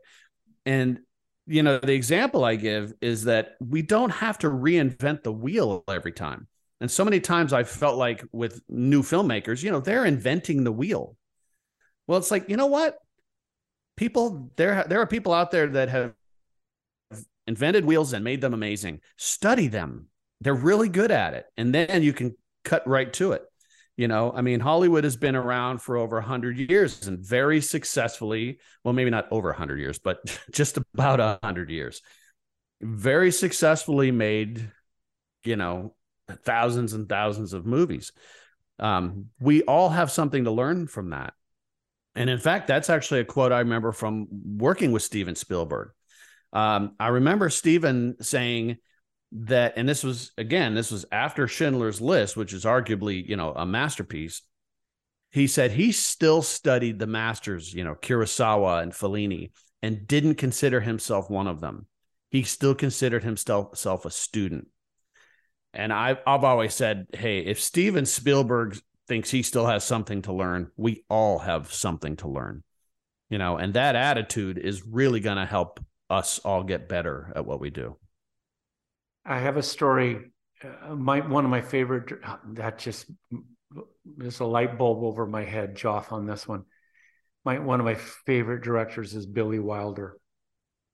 And 0.66 1.00
you 1.48 1.64
know, 1.64 1.80
the 1.80 1.94
example 1.94 2.44
I 2.44 2.56
give 2.56 2.94
is 3.02 3.24
that 3.24 3.56
we 3.60 3.82
don't 3.82 4.10
have 4.10 4.38
to 4.40 4.48
reinvent 4.48 5.24
the 5.24 5.32
wheel 5.32 5.84
every 5.88 6.12
time. 6.12 6.48
And 6.82 6.92
so 6.92 7.04
many 7.04 7.20
times 7.20 7.54
I 7.54 7.64
felt 7.64 7.98
like 7.98 8.24
with 8.32 8.62
new 8.70 9.02
filmmakers, 9.02 9.64
you 9.64 9.72
know, 9.72 9.80
they're 9.80 10.06
inventing 10.06 10.64
the 10.64 10.72
wheel. 10.72 11.16
Well, 12.06 12.20
it's 12.20 12.32
like, 12.32 12.50
you 12.50 12.58
know 12.58 12.68
what? 12.68 12.98
People 13.96 14.52
there 14.58 14.86
there 14.88 15.02
are 15.02 15.08
people 15.08 15.34
out 15.34 15.50
there 15.50 15.68
that 15.68 15.90
have 15.90 16.14
invented 17.48 17.86
wheels 17.86 18.14
and 18.14 18.24
made 18.24 18.42
them 18.42 18.54
amazing. 18.54 19.00
Study 19.18 19.68
them. 19.68 20.08
They're 20.42 20.54
really 20.54 20.90
good 20.90 21.10
at 21.10 21.34
it. 21.34 21.46
And 21.58 21.74
then 21.74 22.04
you 22.04 22.14
can 22.14 22.36
cut 22.64 22.88
right 22.88 23.12
to 23.14 23.32
it. 23.32 23.44
You 23.98 24.08
know, 24.08 24.32
I 24.32 24.42
mean, 24.42 24.60
Hollywood 24.60 25.04
has 25.04 25.18
been 25.18 25.36
around 25.36 25.82
for 25.82 25.98
over 25.98 26.18
100 26.18 26.58
years 26.58 27.08
and 27.08 27.20
very 27.20 27.60
successfully, 27.62 28.60
well, 28.84 28.94
maybe 28.94 29.10
not 29.10 29.28
over 29.32 29.50
100 29.50 29.80
years, 29.80 29.98
but 29.98 30.20
just 30.52 30.78
about 30.78 31.20
100 31.20 31.72
years, 31.72 32.04
very 32.80 33.32
successfully 33.32 34.12
made, 34.12 34.72
you 35.44 35.56
know, 35.56 35.96
thousands 36.44 36.94
and 36.94 37.10
thousands 37.10 37.54
of 37.54 37.66
movies. 37.66 38.12
Um, 38.80 39.28
we 39.40 39.64
all 39.64 39.90
have 39.90 40.12
something 40.12 40.44
to 40.44 40.52
learn 40.52 40.86
from 40.86 41.10
that. 41.10 41.34
And 42.14 42.30
in 42.30 42.38
fact, 42.38 42.68
that's 42.68 42.92
actually 42.92 43.22
a 43.22 43.26
quote 43.26 43.52
I 43.52 43.60
remember 43.60 43.92
from 43.92 44.28
working 44.58 44.92
with 44.92 45.02
Steven 45.02 45.36
Spielberg. 45.36 45.90
Um, 46.54 46.96
I 47.00 47.08
remember 47.10 47.50
Steven 47.50 48.16
saying 48.22 48.78
that, 49.32 49.74
and 49.78 49.88
this 49.88 50.04
was 50.04 50.32
again, 50.38 50.74
this 50.74 50.92
was 50.92 51.06
after 51.12 51.48
Schindler's 51.48 52.02
List, 52.02 52.38
which 52.38 52.54
is 52.54 52.66
arguably, 52.66 53.28
you 53.28 53.36
know, 53.36 53.54
a 53.54 53.66
masterpiece. 53.66 54.42
He 55.32 55.48
said 55.48 55.72
he 55.72 55.92
still 55.92 56.42
studied 56.42 57.00
the 57.00 57.08
masters, 57.08 57.74
you 57.74 57.84
know, 57.84 57.96
Kurosawa 57.96 58.82
and 58.82 58.94
Fellini, 58.94 59.52
and 59.82 60.08
didn't 60.08 60.36
consider 60.36 60.80
himself 60.80 61.30
one 61.30 61.48
of 61.48 61.60
them. 61.60 61.86
He 62.30 62.44
still 62.44 62.76
considered 62.76 63.24
himself 63.24 64.06
a 64.06 64.10
student. 64.10 64.68
And 65.74 65.94
I've, 65.94 66.18
I've 66.26 66.44
always 66.44 66.74
said, 66.74 67.08
hey, 67.14 67.40
if 67.40 67.62
Steven 67.62 68.06
Spielberg 68.06 68.78
thinks 69.08 69.30
he 69.30 69.44
still 69.44 69.66
has 69.68 69.84
something 69.84 70.24
to 70.24 70.34
learn, 70.34 70.72
we 70.76 71.04
all 71.10 71.40
have 71.40 71.74
something 71.74 72.16
to 72.18 72.30
learn. 72.30 72.64
You 73.30 73.38
know, 73.38 73.58
and 73.58 73.74
that 73.74 73.96
attitude 73.96 74.58
is 74.58 74.88
really 74.88 75.20
going 75.20 75.38
to 75.38 75.46
help 75.46 75.80
us 76.10 76.40
all 76.40 76.64
get 76.64 76.90
better 76.90 77.32
at 77.36 77.46
what 77.46 77.60
we 77.60 77.70
do. 77.70 77.98
I 79.28 79.40
have 79.40 79.58
a 79.58 79.64
story. 79.64 80.32
Uh, 80.64 80.96
my 80.96 81.20
one 81.20 81.44
of 81.44 81.52
my 81.52 81.62
favorite 81.62 82.12
that 82.54 82.80
just 82.80 83.12
there's 84.06 84.40
a 84.40 84.46
light 84.46 84.78
bulb 84.78 85.04
over 85.04 85.28
my 85.28 85.44
head, 85.44 85.76
Joth, 85.76 86.12
on 86.12 86.26
this 86.26 86.48
one. 86.48 86.64
My 87.44 87.60
one 87.60 87.80
of 87.80 87.86
my 87.86 87.96
favorite 87.96 88.64
directors 88.64 89.14
is 89.14 89.26
Billy 89.26 89.60
Wilder. 89.60 90.18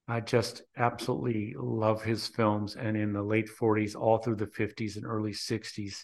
I 0.07 0.19
just 0.19 0.63
absolutely 0.75 1.55
love 1.57 2.03
his 2.03 2.27
films, 2.27 2.75
and 2.75 2.97
in 2.97 3.13
the 3.13 3.23
late 3.23 3.49
'40s, 3.59 3.95
all 3.95 4.17
through 4.17 4.37
the 4.37 4.47
'50s 4.47 4.97
and 4.97 5.05
early 5.05 5.31
'60s, 5.31 6.03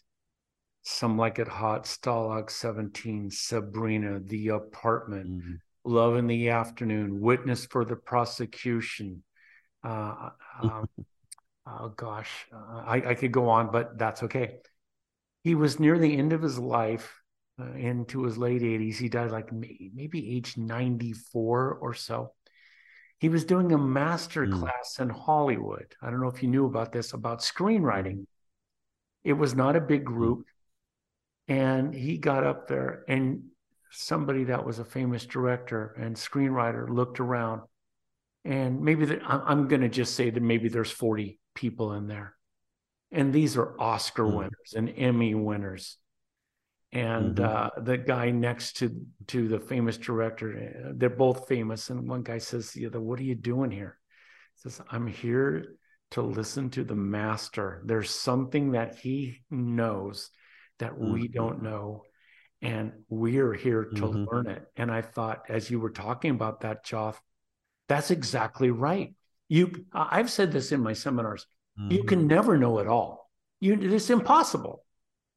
some 0.83 1.17
like 1.17 1.39
it 1.39 1.47
hot, 1.47 1.83
Stalag 1.83 2.49
17, 2.49 3.29
Sabrina, 3.31 4.19
The 4.19 4.49
Apartment, 4.49 5.29
mm-hmm. 5.29 5.53
Love 5.83 6.15
in 6.15 6.27
the 6.27 6.49
Afternoon, 6.49 7.19
Witness 7.19 7.65
for 7.65 7.83
the 7.83 7.95
Prosecution. 7.95 9.23
Uh, 9.83 10.29
um, 10.63 10.89
oh 11.79 11.89
gosh, 11.89 12.47
uh, 12.53 12.83
I, 12.85 13.03
I, 13.09 13.15
could 13.15 13.31
go 13.31 13.49
on, 13.49 13.71
but 13.71 13.97
that's 13.97 14.23
okay. 14.23 14.57
He 15.43 15.55
was 15.55 15.79
near 15.79 15.97
the 15.97 16.17
end 16.17 16.33
of 16.33 16.41
his 16.41 16.57
life, 16.57 17.21
uh, 17.59 17.73
into 17.73 18.23
his 18.23 18.37
late 18.37 18.61
80s. 18.61 18.97
He 18.97 19.09
died 19.09 19.31
like 19.31 19.51
maybe 19.51 20.35
age 20.35 20.57
94 20.57 21.73
or 21.73 21.93
so. 21.93 22.33
He 23.19 23.29
was 23.29 23.43
doing 23.43 23.71
a 23.71 23.77
master 23.77 24.45
mm. 24.45 24.59
class 24.59 24.97
in 24.99 25.09
Hollywood. 25.09 25.93
I 26.01 26.09
don't 26.09 26.21
know 26.21 26.29
if 26.29 26.41
you 26.41 26.49
knew 26.49 26.65
about 26.65 26.91
this 26.91 27.13
about 27.13 27.39
screenwriting. 27.39 28.25
It 29.23 29.33
was 29.33 29.55
not 29.55 29.75
a 29.75 29.81
big 29.81 30.05
group. 30.05 30.45
And 31.47 31.93
he 31.93 32.17
got 32.17 32.43
up 32.43 32.67
there 32.67 33.03
and 33.07 33.43
somebody 33.91 34.45
that 34.45 34.65
was 34.65 34.79
a 34.79 34.85
famous 34.85 35.25
director 35.25 35.95
and 35.99 36.15
screenwriter 36.15 36.87
looked 36.87 37.19
around 37.19 37.61
and 38.45 38.81
maybe 38.81 39.05
the, 39.05 39.21
I'm 39.25 39.67
going 39.67 39.81
to 39.81 39.89
just 39.89 40.15
say 40.15 40.29
that 40.29 40.41
maybe 40.41 40.69
there's 40.69 40.91
40 40.91 41.39
people 41.59 41.93
in 41.93 42.07
there. 42.07 42.35
And 43.11 43.33
these 43.33 43.57
are 43.57 43.79
Oscar 43.79 44.23
mm-hmm. 44.23 44.37
winners 44.37 44.73
and 44.75 44.93
Emmy 44.95 45.35
winners. 45.35 45.97
And 46.93 47.35
mm-hmm. 47.35 47.81
uh, 47.81 47.83
the 47.83 47.97
guy 47.97 48.31
next 48.31 48.77
to 48.77 49.05
to 49.27 49.47
the 49.47 49.59
famous 49.59 49.97
director, 49.97 50.93
they're 50.95 51.09
both 51.09 51.47
famous. 51.47 51.89
And 51.89 52.09
one 52.09 52.23
guy 52.23 52.39
says 52.39 52.71
the 52.71 52.87
other, 52.87 53.01
"What 53.01 53.19
are 53.19 53.23
you 53.23 53.35
doing 53.35 53.71
here?" 53.71 53.99
He 54.55 54.61
says, 54.69 54.81
"I'm 54.89 55.05
here 55.05 55.75
to 56.11 56.21
listen 56.21 56.71
to 56.71 56.83
the 56.83 56.95
master. 56.95 57.83
There's 57.85 58.09
something 58.09 58.71
that 58.71 58.95
he 58.95 59.43
knows 59.51 60.31
that 60.79 60.93
mm-hmm. 60.93 61.13
we 61.13 61.27
don't 61.27 61.61
know, 61.61 62.03
and 62.61 62.93
we're 63.09 63.53
here 63.53 63.83
to 63.83 64.01
mm-hmm. 64.01 64.25
learn 64.31 64.47
it. 64.47 64.65
And 64.75 64.89
I 64.89 65.01
thought, 65.01 65.43
as 65.49 65.69
you 65.69 65.79
were 65.79 65.91
talking 65.91 66.31
about 66.31 66.61
that, 66.61 66.85
Joth, 66.85 67.19
that's 67.87 68.09
exactly 68.09 68.71
right. 68.71 69.13
You, 69.49 69.85
I've 69.91 70.29
said 70.29 70.51
this 70.51 70.71
in 70.71 70.81
my 70.81 70.93
seminars. 70.93 71.45
Mm-hmm. 71.79 71.91
You 71.91 72.03
can 72.03 72.27
never 72.27 72.57
know 72.57 72.79
it 72.79 72.87
all. 72.87 73.29
You, 73.59 73.77
it's 73.81 74.09
impossible. 74.09 74.83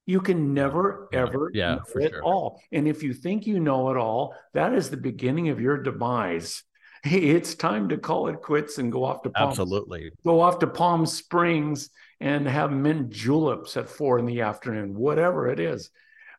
You 0.04 0.21
can 0.21 0.52
never 0.52 1.09
ever 1.12 1.50
yeah, 1.54 1.76
know 1.76 2.00
it 2.00 2.11
sure. 2.11 2.23
all. 2.23 2.61
And 2.73 2.88
if 2.88 3.02
you 3.02 3.14
think 3.14 3.47
you 3.47 3.61
know 3.61 3.90
it 3.90 3.97
all, 3.97 4.35
that 4.52 4.75
is 4.75 4.90
the 4.90 4.97
beginning 4.97 5.49
of 5.49 5.61
your 5.61 5.83
demise. 5.83 6.62
It's 7.04 7.57
time 7.57 7.88
to 7.88 7.99
call 7.99 8.28
it 8.28 8.42
quits 8.42 8.78
and 8.78 8.92
go 8.92 9.02
off 9.02 9.23
to 9.23 9.31
Palm, 9.31 9.49
absolutely 9.49 10.12
go 10.25 10.40
off 10.40 10.61
to 10.61 10.69
Palm 10.69 11.04
Springs 11.04 11.90
and 12.21 12.47
have 12.47 12.71
mint 12.71 13.11
juleps 13.11 13.76
at 13.76 13.90
four 13.90 14.21
in 14.21 14.25
the 14.25 14.42
afternoon, 14.42 14.95
whatever 14.95 15.50
it 15.50 15.59
is. 15.59 15.90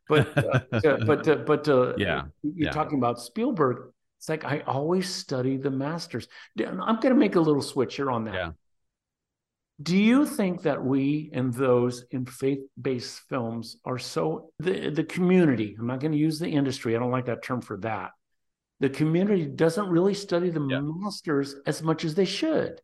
But 0.07 0.37
uh, 0.37 0.61
but 1.05 1.27
uh, 1.27 1.35
but 1.35 1.67
uh, 1.67 1.95
yeah, 1.97 2.23
you're 2.43 2.67
yeah. 2.67 2.71
talking 2.71 2.97
about 2.97 3.19
Spielberg. 3.19 3.91
It's 4.23 4.29
like 4.29 4.45
I 4.45 4.61
always 4.61 5.13
study 5.13 5.57
the 5.57 5.69
masters. 5.69 6.29
I'm 6.57 6.77
going 6.77 7.13
to 7.13 7.15
make 7.15 7.35
a 7.35 7.41
little 7.41 7.61
switch 7.61 7.97
here 7.97 8.09
on 8.09 8.23
that. 8.23 8.33
Yeah. 8.33 8.51
Do 9.81 9.97
you 9.97 10.25
think 10.25 10.61
that 10.61 10.81
we 10.81 11.29
and 11.33 11.53
those 11.53 12.05
in 12.09 12.25
faith-based 12.25 13.19
films 13.27 13.75
are 13.83 13.97
so 13.97 14.51
the 14.59 14.91
the 14.91 15.03
community? 15.03 15.75
I'm 15.77 15.87
not 15.87 15.99
going 15.99 16.13
to 16.13 16.17
use 16.17 16.39
the 16.39 16.47
industry. 16.47 16.95
I 16.95 16.99
don't 16.99 17.11
like 17.11 17.25
that 17.25 17.43
term 17.43 17.59
for 17.59 17.75
that. 17.79 18.11
The 18.79 18.89
community 18.89 19.45
doesn't 19.45 19.89
really 19.89 20.13
study 20.13 20.49
the 20.49 20.65
yeah. 20.69 20.79
masters 20.79 21.55
as 21.65 21.83
much 21.83 22.05
as 22.05 22.15
they 22.15 22.23
should. 22.23 22.79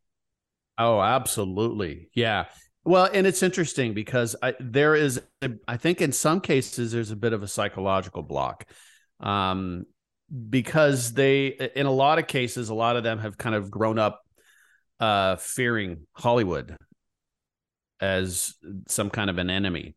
Oh, 0.78 1.00
absolutely. 1.00 2.10
Yeah. 2.14 2.48
Well, 2.84 3.10
and 3.14 3.26
it's 3.26 3.44
interesting 3.44 3.94
because 3.94 4.36
I, 4.42 4.56
there 4.60 4.94
is, 4.94 5.22
I 5.70 5.78
think 5.78 6.02
in 6.02 6.12
some 6.12 6.42
cases, 6.42 6.92
there's 6.92 7.12
a 7.12 7.16
bit 7.16 7.32
of 7.32 7.44
a 7.44 7.48
psychological 7.48 8.24
block. 8.24 8.66
Um, 9.22 9.86
because 10.50 11.14
they, 11.14 11.48
in 11.76 11.86
a 11.86 11.92
lot 11.92 12.20
of 12.20 12.28
cases, 12.28 12.70
a 12.70 12.74
lot 12.74 12.96
of 12.96 13.04
them 13.04 13.20
have 13.20 13.38
kind 13.38 13.56
of 13.56 13.72
grown 13.72 13.98
up 13.98 14.22
uh, 15.00 15.36
fearing 15.38 16.08
Hollywood 16.14 16.76
as 18.00 18.56
some 18.88 19.10
kind 19.10 19.30
of 19.30 19.38
an 19.38 19.50
enemy. 19.50 19.96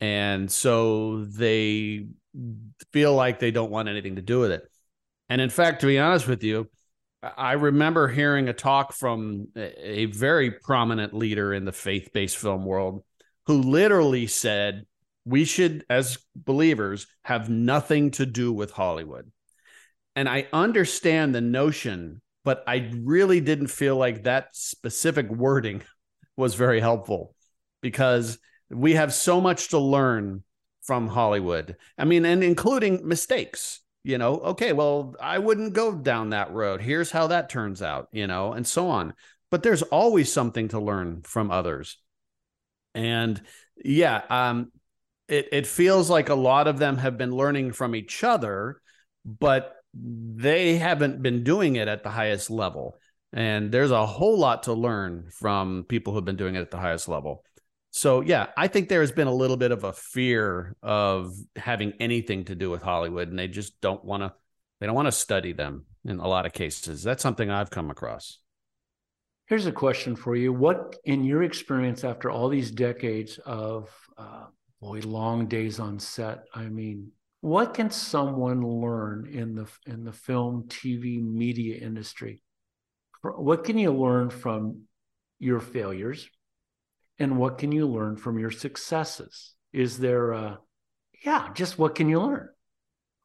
And 0.00 0.50
so 0.50 1.24
they 1.24 2.06
feel 2.92 3.14
like 3.14 3.38
they 3.38 3.50
don't 3.50 3.70
want 3.70 3.88
anything 3.88 4.16
to 4.16 4.22
do 4.22 4.40
with 4.40 4.52
it. 4.52 4.62
And 5.28 5.40
in 5.40 5.50
fact, 5.50 5.80
to 5.80 5.86
be 5.86 5.98
honest 5.98 6.26
with 6.26 6.42
you, 6.42 6.68
I 7.22 7.52
remember 7.52 8.06
hearing 8.08 8.48
a 8.48 8.52
talk 8.52 8.92
from 8.92 9.48
a 9.56 10.06
very 10.06 10.52
prominent 10.52 11.14
leader 11.14 11.52
in 11.52 11.64
the 11.64 11.72
faith 11.72 12.10
based 12.12 12.36
film 12.36 12.64
world 12.64 13.02
who 13.46 13.60
literally 13.60 14.28
said, 14.28 14.86
We 15.24 15.44
should, 15.44 15.84
as 15.90 16.18
believers, 16.36 17.08
have 17.24 17.50
nothing 17.50 18.12
to 18.12 18.26
do 18.26 18.52
with 18.52 18.70
Hollywood. 18.70 19.30
And 20.18 20.28
I 20.28 20.48
understand 20.52 21.32
the 21.32 21.40
notion, 21.40 22.22
but 22.44 22.64
I 22.66 22.90
really 22.92 23.40
didn't 23.40 23.68
feel 23.68 23.96
like 23.96 24.24
that 24.24 24.48
specific 24.50 25.30
wording 25.30 25.82
was 26.36 26.56
very 26.56 26.80
helpful. 26.80 27.36
because 27.82 28.40
we 28.68 28.94
have 28.94 29.14
so 29.14 29.40
much 29.40 29.68
to 29.68 29.78
learn 29.78 30.42
from 30.82 31.06
Hollywood. 31.06 31.76
I 31.96 32.04
mean, 32.04 32.24
and 32.24 32.42
including 32.42 33.06
mistakes. 33.06 33.78
You 34.02 34.18
know, 34.18 34.38
okay, 34.40 34.72
well, 34.72 35.14
I 35.22 35.38
wouldn't 35.38 35.74
go 35.74 35.94
down 35.94 36.30
that 36.30 36.52
road. 36.52 36.80
Here's 36.80 37.12
how 37.12 37.28
that 37.28 37.48
turns 37.48 37.80
out, 37.80 38.08
you 38.10 38.26
know, 38.26 38.54
and 38.54 38.66
so 38.66 38.88
on. 38.88 39.14
But 39.52 39.62
there's 39.62 39.82
always 39.82 40.32
something 40.32 40.66
to 40.70 40.80
learn 40.80 41.22
from 41.22 41.52
others. 41.52 41.96
And 42.92 43.40
yeah, 43.76 44.22
um, 44.28 44.72
it, 45.28 45.50
it 45.52 45.66
feels 45.68 46.10
like 46.10 46.28
a 46.28 46.34
lot 46.34 46.66
of 46.66 46.80
them 46.80 46.96
have 46.96 47.16
been 47.16 47.30
learning 47.30 47.70
from 47.70 47.94
each 47.94 48.24
other, 48.24 48.80
but 49.24 49.76
they 49.94 50.76
haven't 50.76 51.22
been 51.22 51.44
doing 51.44 51.76
it 51.76 51.88
at 51.88 52.02
the 52.02 52.10
highest 52.10 52.50
level. 52.50 52.98
And 53.32 53.70
there's 53.70 53.90
a 53.90 54.06
whole 54.06 54.38
lot 54.38 54.64
to 54.64 54.72
learn 54.72 55.28
from 55.30 55.84
people 55.88 56.12
who've 56.12 56.24
been 56.24 56.36
doing 56.36 56.54
it 56.54 56.60
at 56.60 56.70
the 56.70 56.78
highest 56.78 57.08
level. 57.08 57.44
So 57.90 58.20
yeah, 58.20 58.48
I 58.56 58.68
think 58.68 58.88
there 58.88 59.00
has 59.00 59.12
been 59.12 59.26
a 59.26 59.34
little 59.34 59.56
bit 59.56 59.72
of 59.72 59.84
a 59.84 59.92
fear 59.92 60.76
of 60.82 61.34
having 61.56 61.94
anything 62.00 62.44
to 62.44 62.54
do 62.54 62.70
with 62.70 62.82
Hollywood, 62.82 63.28
and 63.28 63.38
they 63.38 63.48
just 63.48 63.80
don't 63.80 64.04
want 64.04 64.22
to. 64.22 64.32
They 64.80 64.86
don't 64.86 64.94
want 64.94 65.08
to 65.08 65.12
study 65.12 65.52
them 65.52 65.86
in 66.04 66.20
a 66.20 66.28
lot 66.28 66.46
of 66.46 66.52
cases. 66.52 67.02
That's 67.02 67.22
something 67.22 67.50
I've 67.50 67.70
come 67.70 67.90
across. 67.90 68.38
Here's 69.46 69.66
a 69.66 69.72
question 69.72 70.14
for 70.14 70.36
you: 70.36 70.52
What, 70.52 70.96
in 71.04 71.24
your 71.24 71.42
experience, 71.42 72.04
after 72.04 72.30
all 72.30 72.48
these 72.48 72.70
decades 72.70 73.38
of 73.38 73.90
uh, 74.16 74.46
boy, 74.80 75.00
long 75.00 75.46
days 75.46 75.80
on 75.80 75.98
set, 75.98 76.44
I 76.54 76.64
mean, 76.64 77.10
what 77.40 77.74
can 77.74 77.90
someone 77.90 78.62
learn 78.62 79.28
in 79.32 79.54
the 79.54 79.66
in 79.86 80.04
the 80.04 80.12
film, 80.12 80.64
TV, 80.68 81.22
media 81.22 81.78
industry? 81.78 82.42
What 83.22 83.64
can 83.64 83.78
you 83.78 83.92
learn 83.92 84.30
from 84.30 84.82
your 85.38 85.60
failures? 85.60 86.28
and 87.18 87.38
what 87.38 87.58
can 87.58 87.72
you 87.72 87.86
learn 87.86 88.16
from 88.16 88.38
your 88.38 88.50
successes? 88.50 89.54
Is 89.72 89.98
there 89.98 90.32
a, 90.32 90.58
yeah, 91.24 91.48
just 91.54 91.78
what 91.78 91.94
can 91.94 92.08
you 92.08 92.20
learn? 92.20 92.48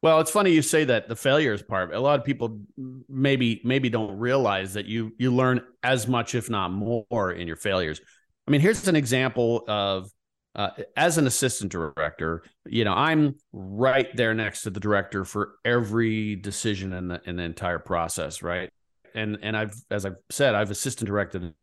Well, 0.02 0.20
it's 0.20 0.30
funny 0.30 0.50
you 0.50 0.60
say 0.60 0.84
that 0.84 1.08
the 1.08 1.16
failures 1.16 1.62
part. 1.62 1.94
A 1.94 2.00
lot 2.00 2.18
of 2.18 2.26
people 2.26 2.60
maybe 3.08 3.62
maybe 3.64 3.88
don't 3.88 4.18
realize 4.18 4.74
that 4.74 4.84
you 4.84 5.12
you 5.18 5.34
learn 5.34 5.62
as 5.82 6.06
much, 6.06 6.34
if 6.34 6.50
not 6.50 6.72
more, 6.72 7.32
in 7.32 7.46
your 7.46 7.56
failures. 7.56 8.02
I 8.46 8.50
mean, 8.50 8.60
here's 8.60 8.86
an 8.86 8.96
example 8.96 9.64
of 9.66 10.10
uh, 10.54 10.70
as 10.96 11.18
an 11.18 11.26
assistant 11.26 11.72
director, 11.72 12.44
you 12.64 12.84
know, 12.84 12.92
I'm 12.92 13.36
right 13.52 14.08
there 14.16 14.34
next 14.34 14.62
to 14.62 14.70
the 14.70 14.80
director 14.80 15.24
for 15.24 15.54
every 15.64 16.36
decision 16.36 16.92
in 16.92 17.08
the 17.08 17.20
in 17.24 17.36
the 17.36 17.42
entire 17.42 17.80
process, 17.80 18.42
right? 18.42 18.70
And 19.14 19.38
and 19.42 19.56
I've 19.56 19.74
as 19.90 20.06
I've 20.06 20.16
said, 20.30 20.54
I've 20.54 20.70
assistant 20.70 21.08
directed 21.08 21.54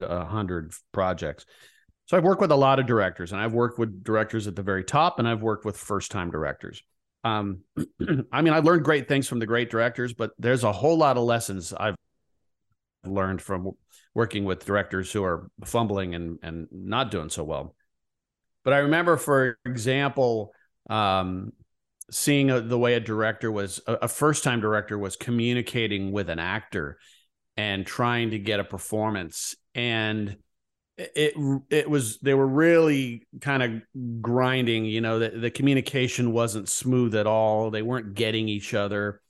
a 0.00 0.24
hundred 0.24 0.72
projects. 0.92 1.46
So 2.06 2.16
I've 2.16 2.24
worked 2.24 2.40
with 2.40 2.52
a 2.52 2.56
lot 2.56 2.78
of 2.78 2.86
directors, 2.86 3.32
and 3.32 3.40
I've 3.40 3.52
worked 3.52 3.78
with 3.78 4.02
directors 4.02 4.46
at 4.46 4.56
the 4.56 4.62
very 4.62 4.84
top, 4.84 5.18
and 5.18 5.28
I've 5.28 5.42
worked 5.42 5.64
with 5.64 5.76
first 5.76 6.10
time 6.10 6.30
directors. 6.30 6.82
Um, 7.22 7.60
I 8.32 8.42
mean, 8.42 8.54
I 8.54 8.58
learned 8.58 8.84
great 8.84 9.08
things 9.08 9.28
from 9.28 9.38
the 9.38 9.46
great 9.46 9.70
directors, 9.70 10.14
but 10.14 10.32
there's 10.38 10.64
a 10.64 10.72
whole 10.72 10.96
lot 10.96 11.16
of 11.16 11.24
lessons 11.24 11.72
I've 11.72 11.96
learned 13.04 13.40
from 13.40 13.72
working 14.14 14.44
with 14.44 14.64
directors 14.64 15.12
who 15.12 15.22
are 15.22 15.48
fumbling 15.64 16.16
and 16.16 16.38
and 16.42 16.66
not 16.72 17.12
doing 17.12 17.28
so 17.28 17.44
well. 17.44 17.76
But 18.66 18.74
I 18.74 18.78
remember, 18.78 19.16
for 19.16 19.60
example, 19.64 20.52
um, 20.90 21.52
seeing 22.10 22.50
a, 22.50 22.60
the 22.60 22.76
way 22.76 22.94
a 22.94 23.00
director 23.00 23.52
was 23.52 23.80
a, 23.86 23.92
a 23.94 24.08
first 24.08 24.42
time 24.42 24.60
director 24.60 24.98
was 24.98 25.14
communicating 25.14 26.10
with 26.10 26.28
an 26.28 26.40
actor 26.40 26.98
and 27.56 27.86
trying 27.86 28.32
to 28.32 28.40
get 28.40 28.58
a 28.58 28.64
performance. 28.64 29.54
And 29.76 30.36
it 30.98 31.34
it 31.70 31.88
was 31.88 32.18
they 32.18 32.34
were 32.34 32.46
really 32.46 33.28
kind 33.40 33.62
of 33.62 34.22
grinding 34.22 34.86
you 34.86 35.00
know 35.00 35.20
the, 35.20 35.28
the 35.28 35.50
communication 35.50 36.32
wasn't 36.32 36.68
smooth 36.68 37.14
at 37.14 37.28
all. 37.28 37.70
They 37.70 37.82
weren't 37.82 38.14
getting 38.14 38.48
each 38.48 38.74
other. 38.74 39.20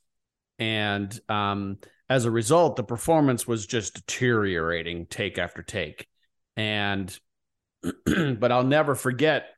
And 0.59 1.21
um, 1.29 1.77
as 2.09 2.25
a 2.25 2.31
result 2.31 2.77
the 2.77 2.85
performance 2.85 3.47
was 3.47 3.67
just 3.67 3.97
deteriorating 3.97 5.05
take 5.05 5.37
after 5.37 5.63
take. 5.63 6.07
And 6.57 7.15
but 8.05 8.53
i'll 8.53 8.65
never 8.65 8.95
forget 8.95 9.51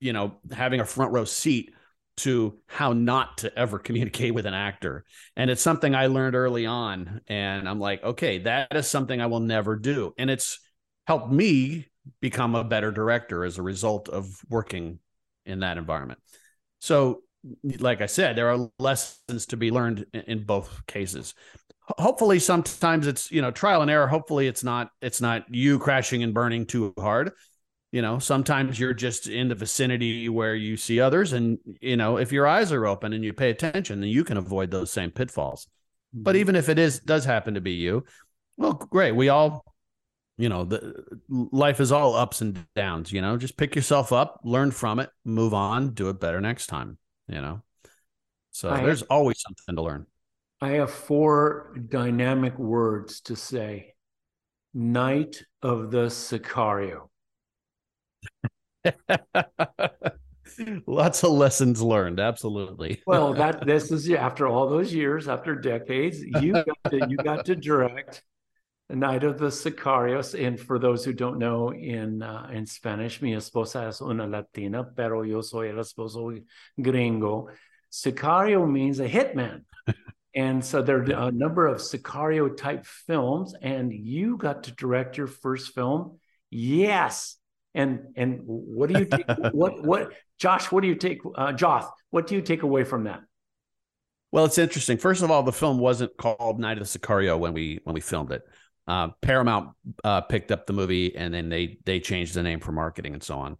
you 0.00 0.12
know 0.12 0.34
having 0.50 0.80
a 0.80 0.84
front 0.84 1.12
row 1.12 1.24
seat 1.24 1.72
to 2.18 2.58
how 2.66 2.92
not 2.92 3.38
to 3.38 3.58
ever 3.58 3.78
communicate 3.78 4.34
with 4.34 4.46
an 4.46 4.54
actor. 4.54 5.04
And 5.36 5.50
it's 5.50 5.62
something 5.62 5.94
I 5.94 6.06
learned 6.06 6.34
early 6.34 6.66
on. 6.66 7.20
And 7.26 7.68
I'm 7.68 7.80
like, 7.80 8.02
okay, 8.02 8.38
that 8.38 8.74
is 8.74 8.88
something 8.88 9.20
I 9.20 9.26
will 9.26 9.40
never 9.40 9.76
do. 9.76 10.14
And 10.18 10.30
it's 10.30 10.58
helped 11.06 11.32
me 11.32 11.88
become 12.20 12.54
a 12.54 12.64
better 12.64 12.90
director 12.90 13.44
as 13.44 13.58
a 13.58 13.62
result 13.62 14.08
of 14.08 14.40
working 14.48 14.98
in 15.46 15.60
that 15.60 15.78
environment. 15.78 16.20
So, 16.80 17.22
like 17.78 18.00
I 18.00 18.06
said, 18.06 18.36
there 18.36 18.50
are 18.52 18.70
lessons 18.78 19.46
to 19.46 19.56
be 19.56 19.72
learned 19.72 20.06
in, 20.12 20.44
both 20.44 20.86
cases. 20.86 21.34
Hopefully, 21.98 22.38
sometimes 22.38 23.06
it's 23.06 23.30
you 23.30 23.42
know 23.42 23.50
trial 23.50 23.82
and 23.82 23.90
error. 23.90 24.06
Hopefully, 24.06 24.46
it's 24.46 24.64
not 24.64 24.90
it's 25.00 25.20
not 25.20 25.44
you 25.52 25.78
crashing 25.78 26.22
and 26.22 26.34
burning 26.34 26.66
too 26.66 26.94
hard. 26.98 27.32
You 27.92 28.00
know 28.00 28.18
sometimes 28.18 28.80
you're 28.80 28.94
just 28.94 29.26
in 29.26 29.48
the 29.48 29.54
vicinity 29.54 30.28
where 30.30 30.54
you 30.54 30.78
see 30.78 30.98
others 30.98 31.34
and 31.34 31.58
you 31.80 31.96
know 31.96 32.16
if 32.16 32.32
your 32.32 32.46
eyes 32.46 32.72
are 32.72 32.86
open 32.86 33.12
and 33.12 33.22
you 33.22 33.34
pay 33.34 33.50
attention 33.50 34.00
then 34.00 34.08
you 34.08 34.24
can 34.24 34.38
avoid 34.38 34.70
those 34.70 34.90
same 34.90 35.10
pitfalls. 35.10 35.66
Mm-hmm. 36.14 36.22
but 36.24 36.36
even 36.36 36.56
if 36.56 36.68
it 36.68 36.78
is 36.78 37.00
does 37.00 37.24
happen 37.24 37.54
to 37.54 37.60
be 37.60 37.72
you 37.72 38.04
well 38.56 38.72
great. 38.72 39.12
We 39.12 39.28
all 39.28 39.64
you 40.38 40.48
know 40.48 40.64
the 40.64 41.04
life 41.28 41.80
is 41.80 41.92
all 41.92 42.14
ups 42.14 42.40
and 42.40 42.66
downs 42.74 43.12
you 43.12 43.20
know 43.20 43.36
just 43.36 43.58
pick 43.58 43.76
yourself 43.76 44.10
up 44.10 44.40
learn 44.42 44.70
from 44.70 44.98
it 44.98 45.10
move 45.24 45.52
on 45.52 45.92
do 45.92 46.08
it 46.08 46.18
better 46.18 46.40
next 46.40 46.68
time 46.68 46.96
you 47.28 47.40
know. 47.40 47.62
So 48.52 48.70
I 48.70 48.82
there's 48.82 49.02
always 49.02 49.40
something 49.40 49.76
to 49.76 49.82
learn 49.82 50.06
i 50.62 50.70
have 50.70 50.90
four 50.90 51.74
dynamic 51.88 52.58
words 52.58 53.20
to 53.20 53.36
say 53.36 53.92
night 54.72 55.44
of 55.62 55.90
the 55.90 56.06
sicario 56.06 57.08
Lots 60.86 61.24
of 61.24 61.30
lessons 61.30 61.80
learned. 61.80 62.20
Absolutely. 62.20 63.02
well, 63.06 63.32
that 63.34 63.66
this 63.66 63.90
is 63.90 64.10
after 64.10 64.46
all 64.46 64.68
those 64.68 64.92
years, 64.92 65.28
after 65.28 65.54
decades, 65.54 66.20
you 66.20 66.52
got 66.52 66.90
to, 66.90 67.06
you 67.08 67.16
got 67.16 67.44
to 67.46 67.56
direct 67.56 68.22
Night 68.90 69.24
of 69.24 69.38
the 69.38 69.46
Sicarios. 69.46 70.38
And 70.38 70.60
for 70.60 70.78
those 70.78 71.04
who 71.04 71.12
don't 71.12 71.38
know, 71.38 71.72
in 71.72 72.22
uh, 72.22 72.48
in 72.52 72.66
Spanish, 72.66 73.22
mi 73.22 73.32
esposa 73.32 73.88
es 73.88 74.02
una 74.02 74.26
latina, 74.26 74.84
pero 74.84 75.22
yo 75.22 75.40
soy 75.40 75.68
el 75.68 75.76
esposo 75.76 76.38
gringo. 76.80 77.48
Sicario 77.90 78.70
means 78.70 79.00
a 79.00 79.08
hitman. 79.08 79.64
and 80.34 80.64
so 80.64 80.82
there 80.82 80.98
are 80.98 81.28
a 81.28 81.32
number 81.32 81.66
of 81.66 81.78
Sicario 81.78 82.56
type 82.56 82.86
films, 82.86 83.54
and 83.60 83.92
you 83.92 84.36
got 84.36 84.64
to 84.64 84.72
direct 84.72 85.18
your 85.18 85.26
first 85.26 85.74
film. 85.74 86.18
Yes, 86.50 87.36
and 87.74 88.00
and 88.16 88.40
what 88.44 88.90
do 88.90 88.98
you 88.98 89.04
take, 89.04 89.26
what 89.52 89.84
what 89.84 90.12
Josh? 90.38 90.72
What 90.72 90.82
do 90.82 90.88
you 90.88 90.94
take, 90.94 91.20
uh, 91.34 91.52
Joth? 91.52 91.90
What 92.10 92.26
do 92.26 92.34
you 92.34 92.42
take 92.42 92.62
away 92.62 92.84
from 92.84 93.04
that? 93.04 93.20
Well, 94.30 94.46
it's 94.46 94.58
interesting. 94.58 94.96
First 94.96 95.22
of 95.22 95.30
all, 95.30 95.42
the 95.42 95.52
film 95.52 95.78
wasn't 95.78 96.16
called 96.16 96.58
Night 96.58 96.78
of 96.78 96.90
the 96.90 96.98
Sicario 96.98 97.38
when 97.38 97.52
we 97.52 97.80
when 97.84 97.94
we 97.94 98.00
filmed 98.00 98.32
it. 98.32 98.42
Uh, 98.86 99.08
Paramount 99.20 99.70
uh, 100.02 100.22
picked 100.22 100.50
up 100.50 100.66
the 100.66 100.72
movie 100.72 101.14
and 101.14 101.32
then 101.32 101.48
they 101.50 101.78
they 101.84 102.00
changed 102.00 102.34
the 102.34 102.42
name 102.42 102.58
for 102.58 102.72
marketing 102.72 103.12
and 103.12 103.22
so 103.22 103.38
on. 103.38 103.56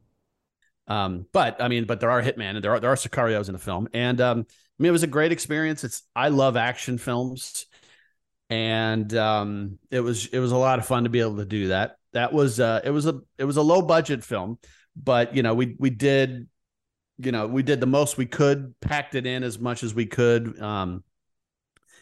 Um, 0.89 1.27
but 1.33 1.63
I 1.63 1.69
mean, 1.69 1.85
but 1.85 2.01
there 2.01 2.11
are 2.11 2.23
hitman 2.23 2.57
and 2.57 2.65
there 2.65 2.73
are 2.73 2.81
there 2.81 2.91
are 2.91 2.97
Sicarios 2.97 3.49
in 3.49 3.53
the 3.53 3.59
film, 3.59 3.89
and 3.95 4.21
um, 4.21 4.39
I 4.49 4.83
mean, 4.83 4.89
it 4.89 4.93
was 4.93 5.05
a 5.05 5.09
great 5.09 5.33
experience. 5.33 5.85
It's 5.85 6.03
I 6.15 6.29
love 6.29 6.57
action 6.57 6.99
films, 6.99 7.67
and 8.51 9.15
um, 9.15 9.79
it 9.91 10.01
was 10.01 10.27
it 10.27 10.39
was 10.39 10.53
a 10.53 10.57
lot 10.57 10.79
of 10.79 10.87
fun 10.87 11.05
to 11.05 11.11
be 11.11 11.21
able 11.21 11.37
to 11.37 11.45
do 11.45 11.69
that. 11.69 11.97
That 12.13 12.33
was 12.33 12.61
uh 12.61 12.81
it 12.85 12.91
was 12.91 13.07
a 13.07 13.21
it 13.39 13.45
was 13.45 13.57
a 13.57 13.63
low 13.63 13.81
budget 13.81 14.23
film 14.23 14.59
but 14.97 15.35
you 15.35 15.43
know 15.43 15.55
we 15.55 15.77
we 15.79 15.91
did 15.91 16.47
you 17.19 17.33
know 17.33 17.47
we 17.47 17.63
did 17.63 17.81
the 17.81 17.87
most 17.87 18.17
we 18.17 18.27
could 18.27 18.75
packed 18.81 19.15
it 19.15 19.27
in 19.27 19.43
as 19.43 19.59
much 19.59 19.83
as 19.83 19.95
we 19.95 20.07
could 20.07 20.61
um 20.61 21.03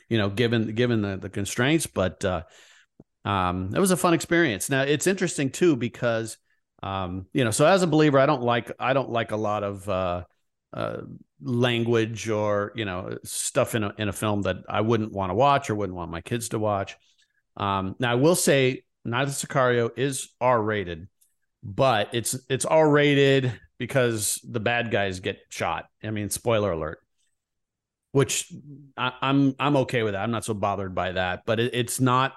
you 0.08 0.18
know 0.18 0.28
given 0.28 0.74
given 0.74 1.02
the, 1.02 1.16
the 1.16 1.28
constraints. 1.28 1.86
But 1.86 2.24
uh 2.24 2.42
um 3.24 3.70
it 3.74 3.78
was 3.78 3.90
a 3.90 3.96
fun 3.96 4.14
experience. 4.14 4.70
Now 4.70 4.82
it's 4.82 5.06
interesting 5.06 5.50
too 5.50 5.76
because 5.76 6.38
um 6.82 7.26
you 7.32 7.44
know 7.44 7.50
so 7.50 7.66
as 7.66 7.82
a 7.82 7.86
believer 7.86 8.18
i 8.18 8.26
don't 8.26 8.42
like 8.42 8.72
i 8.78 8.92
don't 8.92 9.10
like 9.10 9.32
a 9.32 9.36
lot 9.36 9.62
of 9.62 9.88
uh 9.88 10.24
uh 10.72 10.98
language 11.42 12.28
or 12.28 12.72
you 12.74 12.84
know 12.84 13.16
stuff 13.24 13.74
in 13.74 13.84
a 13.84 13.92
in 13.98 14.08
a 14.08 14.12
film 14.12 14.42
that 14.42 14.56
i 14.68 14.80
wouldn't 14.80 15.12
want 15.12 15.30
to 15.30 15.34
watch 15.34 15.68
or 15.68 15.74
wouldn't 15.74 15.96
want 15.96 16.10
my 16.10 16.20
kids 16.20 16.50
to 16.50 16.58
watch 16.58 16.96
um 17.56 17.96
now 17.98 18.12
i 18.12 18.14
will 18.14 18.36
say 18.36 18.82
the 19.04 19.10
Sicario 19.10 19.90
is 19.96 20.30
R 20.40 20.60
rated, 20.60 21.08
but 21.62 22.08
it's 22.12 22.38
it's 22.48 22.64
R 22.64 22.88
rated 22.88 23.58
because 23.78 24.40
the 24.48 24.60
bad 24.60 24.90
guys 24.90 25.20
get 25.20 25.38
shot. 25.48 25.86
I 26.02 26.10
mean, 26.10 26.30
spoiler 26.30 26.72
alert. 26.72 26.98
Which 28.12 28.52
I, 28.96 29.06
am 29.06 29.12
I'm, 29.22 29.54
I'm 29.60 29.76
okay 29.78 30.02
with 30.02 30.14
that. 30.14 30.22
I'm 30.22 30.32
not 30.32 30.44
so 30.44 30.52
bothered 30.52 30.96
by 30.96 31.12
that. 31.12 31.42
But 31.46 31.60
it, 31.60 31.74
it's 31.74 32.00
not 32.00 32.34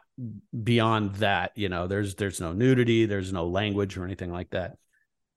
beyond 0.64 1.16
that. 1.16 1.52
You 1.56 1.70
know, 1.70 1.88
there's 1.88 2.16
there's 2.16 2.40
no 2.40 2.54
nudity, 2.54 3.06
there's 3.06 3.34
no 3.34 3.48
language 3.48 3.98
or 3.98 4.06
anything 4.06 4.32
like 4.32 4.50
that. 4.52 4.78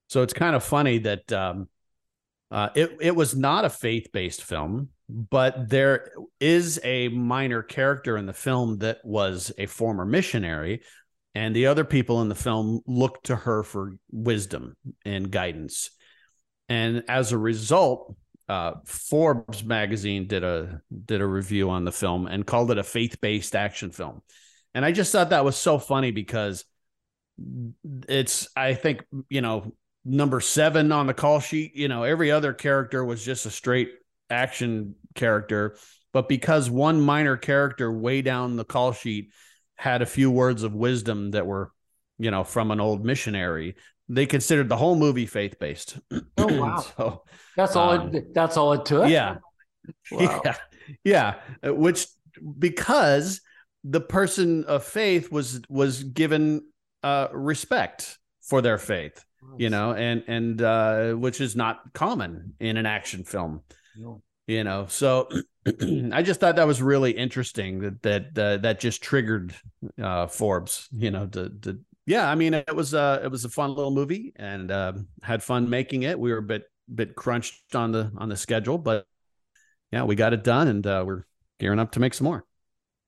So 0.08 0.22
it's 0.22 0.32
kind 0.32 0.54
of 0.54 0.62
funny 0.62 0.98
that 0.98 1.32
um, 1.32 1.68
uh, 2.50 2.68
it 2.74 2.96
it 3.00 3.16
was 3.16 3.34
not 3.34 3.64
a 3.64 3.70
faith 3.70 4.08
based 4.12 4.42
film, 4.42 4.90
but 5.08 5.68
there 5.68 6.10
is 6.40 6.80
a 6.84 7.08
minor 7.08 7.62
character 7.62 8.16
in 8.16 8.26
the 8.26 8.32
film 8.32 8.78
that 8.78 8.98
was 9.04 9.52
a 9.58 9.66
former 9.66 10.04
missionary, 10.04 10.82
and 11.34 11.54
the 11.54 11.66
other 11.66 11.84
people 11.84 12.22
in 12.22 12.28
the 12.28 12.34
film 12.34 12.80
looked 12.86 13.26
to 13.26 13.36
her 13.36 13.62
for 13.62 13.96
wisdom 14.10 14.76
and 15.04 15.30
guidance. 15.30 15.90
And 16.68 17.04
as 17.08 17.32
a 17.32 17.38
result, 17.38 18.16
uh, 18.48 18.74
Forbes 18.84 19.64
magazine 19.64 20.26
did 20.26 20.44
a 20.44 20.80
did 21.04 21.20
a 21.20 21.26
review 21.26 21.70
on 21.70 21.84
the 21.84 21.92
film 21.92 22.26
and 22.26 22.46
called 22.46 22.70
it 22.70 22.78
a 22.78 22.84
faith 22.84 23.20
based 23.20 23.56
action 23.56 23.90
film. 23.90 24.22
And 24.76 24.84
I 24.84 24.92
just 24.92 25.10
thought 25.10 25.30
that 25.30 25.42
was 25.42 25.56
so 25.56 25.78
funny 25.78 26.10
because 26.10 26.66
it's 28.08 28.46
I 28.54 28.74
think 28.74 29.06
you 29.30 29.40
know 29.40 29.72
number 30.04 30.38
seven 30.40 30.92
on 30.92 31.06
the 31.06 31.14
call 31.14 31.40
sheet. 31.40 31.74
You 31.74 31.88
know 31.88 32.02
every 32.02 32.30
other 32.30 32.52
character 32.52 33.02
was 33.02 33.24
just 33.24 33.46
a 33.46 33.50
straight 33.50 33.92
action 34.28 34.94
character, 35.14 35.78
but 36.12 36.28
because 36.28 36.68
one 36.68 37.00
minor 37.00 37.38
character 37.38 37.90
way 37.90 38.20
down 38.20 38.56
the 38.56 38.66
call 38.66 38.92
sheet 38.92 39.30
had 39.76 40.02
a 40.02 40.06
few 40.06 40.30
words 40.30 40.62
of 40.62 40.74
wisdom 40.74 41.30
that 41.30 41.46
were 41.46 41.72
you 42.18 42.30
know 42.30 42.44
from 42.44 42.70
an 42.70 42.78
old 42.78 43.02
missionary 43.02 43.76
they 44.10 44.26
considered 44.26 44.68
the 44.68 44.76
whole 44.76 44.94
movie 44.94 45.24
faith 45.24 45.58
based. 45.58 45.98
Oh 46.36 46.60
wow! 46.60 46.84
so, 46.98 47.22
that's 47.56 47.76
all. 47.76 47.92
Um, 47.92 48.14
it, 48.14 48.34
that's 48.34 48.58
all 48.58 48.74
it 48.74 48.84
took. 48.84 49.08
Yeah, 49.08 49.38
wow. 50.10 50.42
yeah, 50.44 50.56
yeah. 51.62 51.70
Which 51.70 52.08
because 52.58 53.40
the 53.88 54.00
person 54.00 54.64
of 54.64 54.84
faith 54.84 55.30
was 55.30 55.60
was 55.68 56.02
given 56.02 56.62
uh, 57.02 57.28
respect 57.32 58.18
for 58.42 58.60
their 58.60 58.78
faith, 58.78 59.24
you 59.58 59.70
know, 59.70 59.92
and 59.92 60.24
and 60.26 60.62
uh, 60.62 61.12
which 61.12 61.40
is 61.40 61.54
not 61.54 61.92
common 61.92 62.54
in 62.60 62.76
an 62.76 62.86
action 62.86 63.24
film. 63.24 63.62
No. 63.96 64.22
You 64.48 64.62
know, 64.62 64.86
so 64.88 65.28
I 66.12 66.22
just 66.22 66.38
thought 66.38 66.56
that 66.56 66.66
was 66.68 66.80
really 66.80 67.10
interesting 67.10 67.80
that 67.80 68.02
that 68.02 68.38
uh, 68.38 68.56
that 68.58 68.80
just 68.80 69.02
triggered 69.02 69.54
uh, 70.00 70.28
Forbes, 70.28 70.88
you 70.92 71.10
know, 71.10 71.26
to 71.26 71.50
to 71.62 71.80
yeah, 72.06 72.30
I 72.30 72.36
mean, 72.36 72.54
it 72.54 72.74
was 72.74 72.94
uh, 72.94 73.20
it 73.22 73.28
was 73.28 73.44
a 73.44 73.48
fun 73.48 73.74
little 73.74 73.90
movie 73.90 74.32
and 74.36 74.70
uh, 74.70 74.92
had 75.22 75.42
fun 75.42 75.68
making 75.68 76.04
it. 76.04 76.18
We 76.18 76.30
were 76.30 76.38
a 76.38 76.42
bit 76.42 76.64
bit 76.92 77.16
crunched 77.16 77.74
on 77.74 77.90
the 77.90 78.12
on 78.16 78.28
the 78.28 78.36
schedule, 78.36 78.78
but 78.78 79.06
yeah, 79.90 80.04
we 80.04 80.14
got 80.14 80.32
it 80.32 80.44
done, 80.44 80.68
and 80.68 80.86
uh, 80.86 81.02
we're 81.04 81.24
gearing 81.58 81.80
up 81.80 81.92
to 81.92 82.00
make 82.00 82.14
some 82.14 82.26
more. 82.26 82.45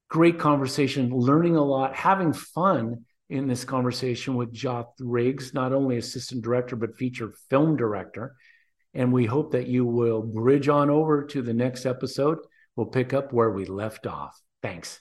Great 0.08 0.38
conversation, 0.38 1.10
learning 1.10 1.56
a 1.56 1.64
lot, 1.64 1.94
having 1.94 2.32
fun 2.32 3.04
in 3.28 3.46
this 3.46 3.64
conversation 3.64 4.36
with 4.36 4.54
Joth 4.54 4.94
Riggs, 5.00 5.52
not 5.52 5.72
only 5.72 5.98
assistant 5.98 6.42
director 6.42 6.76
but 6.76 6.96
feature 6.96 7.34
film 7.50 7.76
director. 7.76 8.34
And 8.94 9.12
we 9.12 9.26
hope 9.26 9.52
that 9.52 9.66
you 9.66 9.84
will 9.84 10.22
bridge 10.22 10.68
on 10.68 10.88
over 10.88 11.24
to 11.26 11.42
the 11.42 11.52
next 11.52 11.84
episode. 11.84 12.38
We'll 12.74 12.86
pick 12.86 13.12
up 13.12 13.32
where 13.32 13.50
we 13.50 13.66
left 13.66 14.06
off. 14.06 14.40
Thanks. 14.62 15.00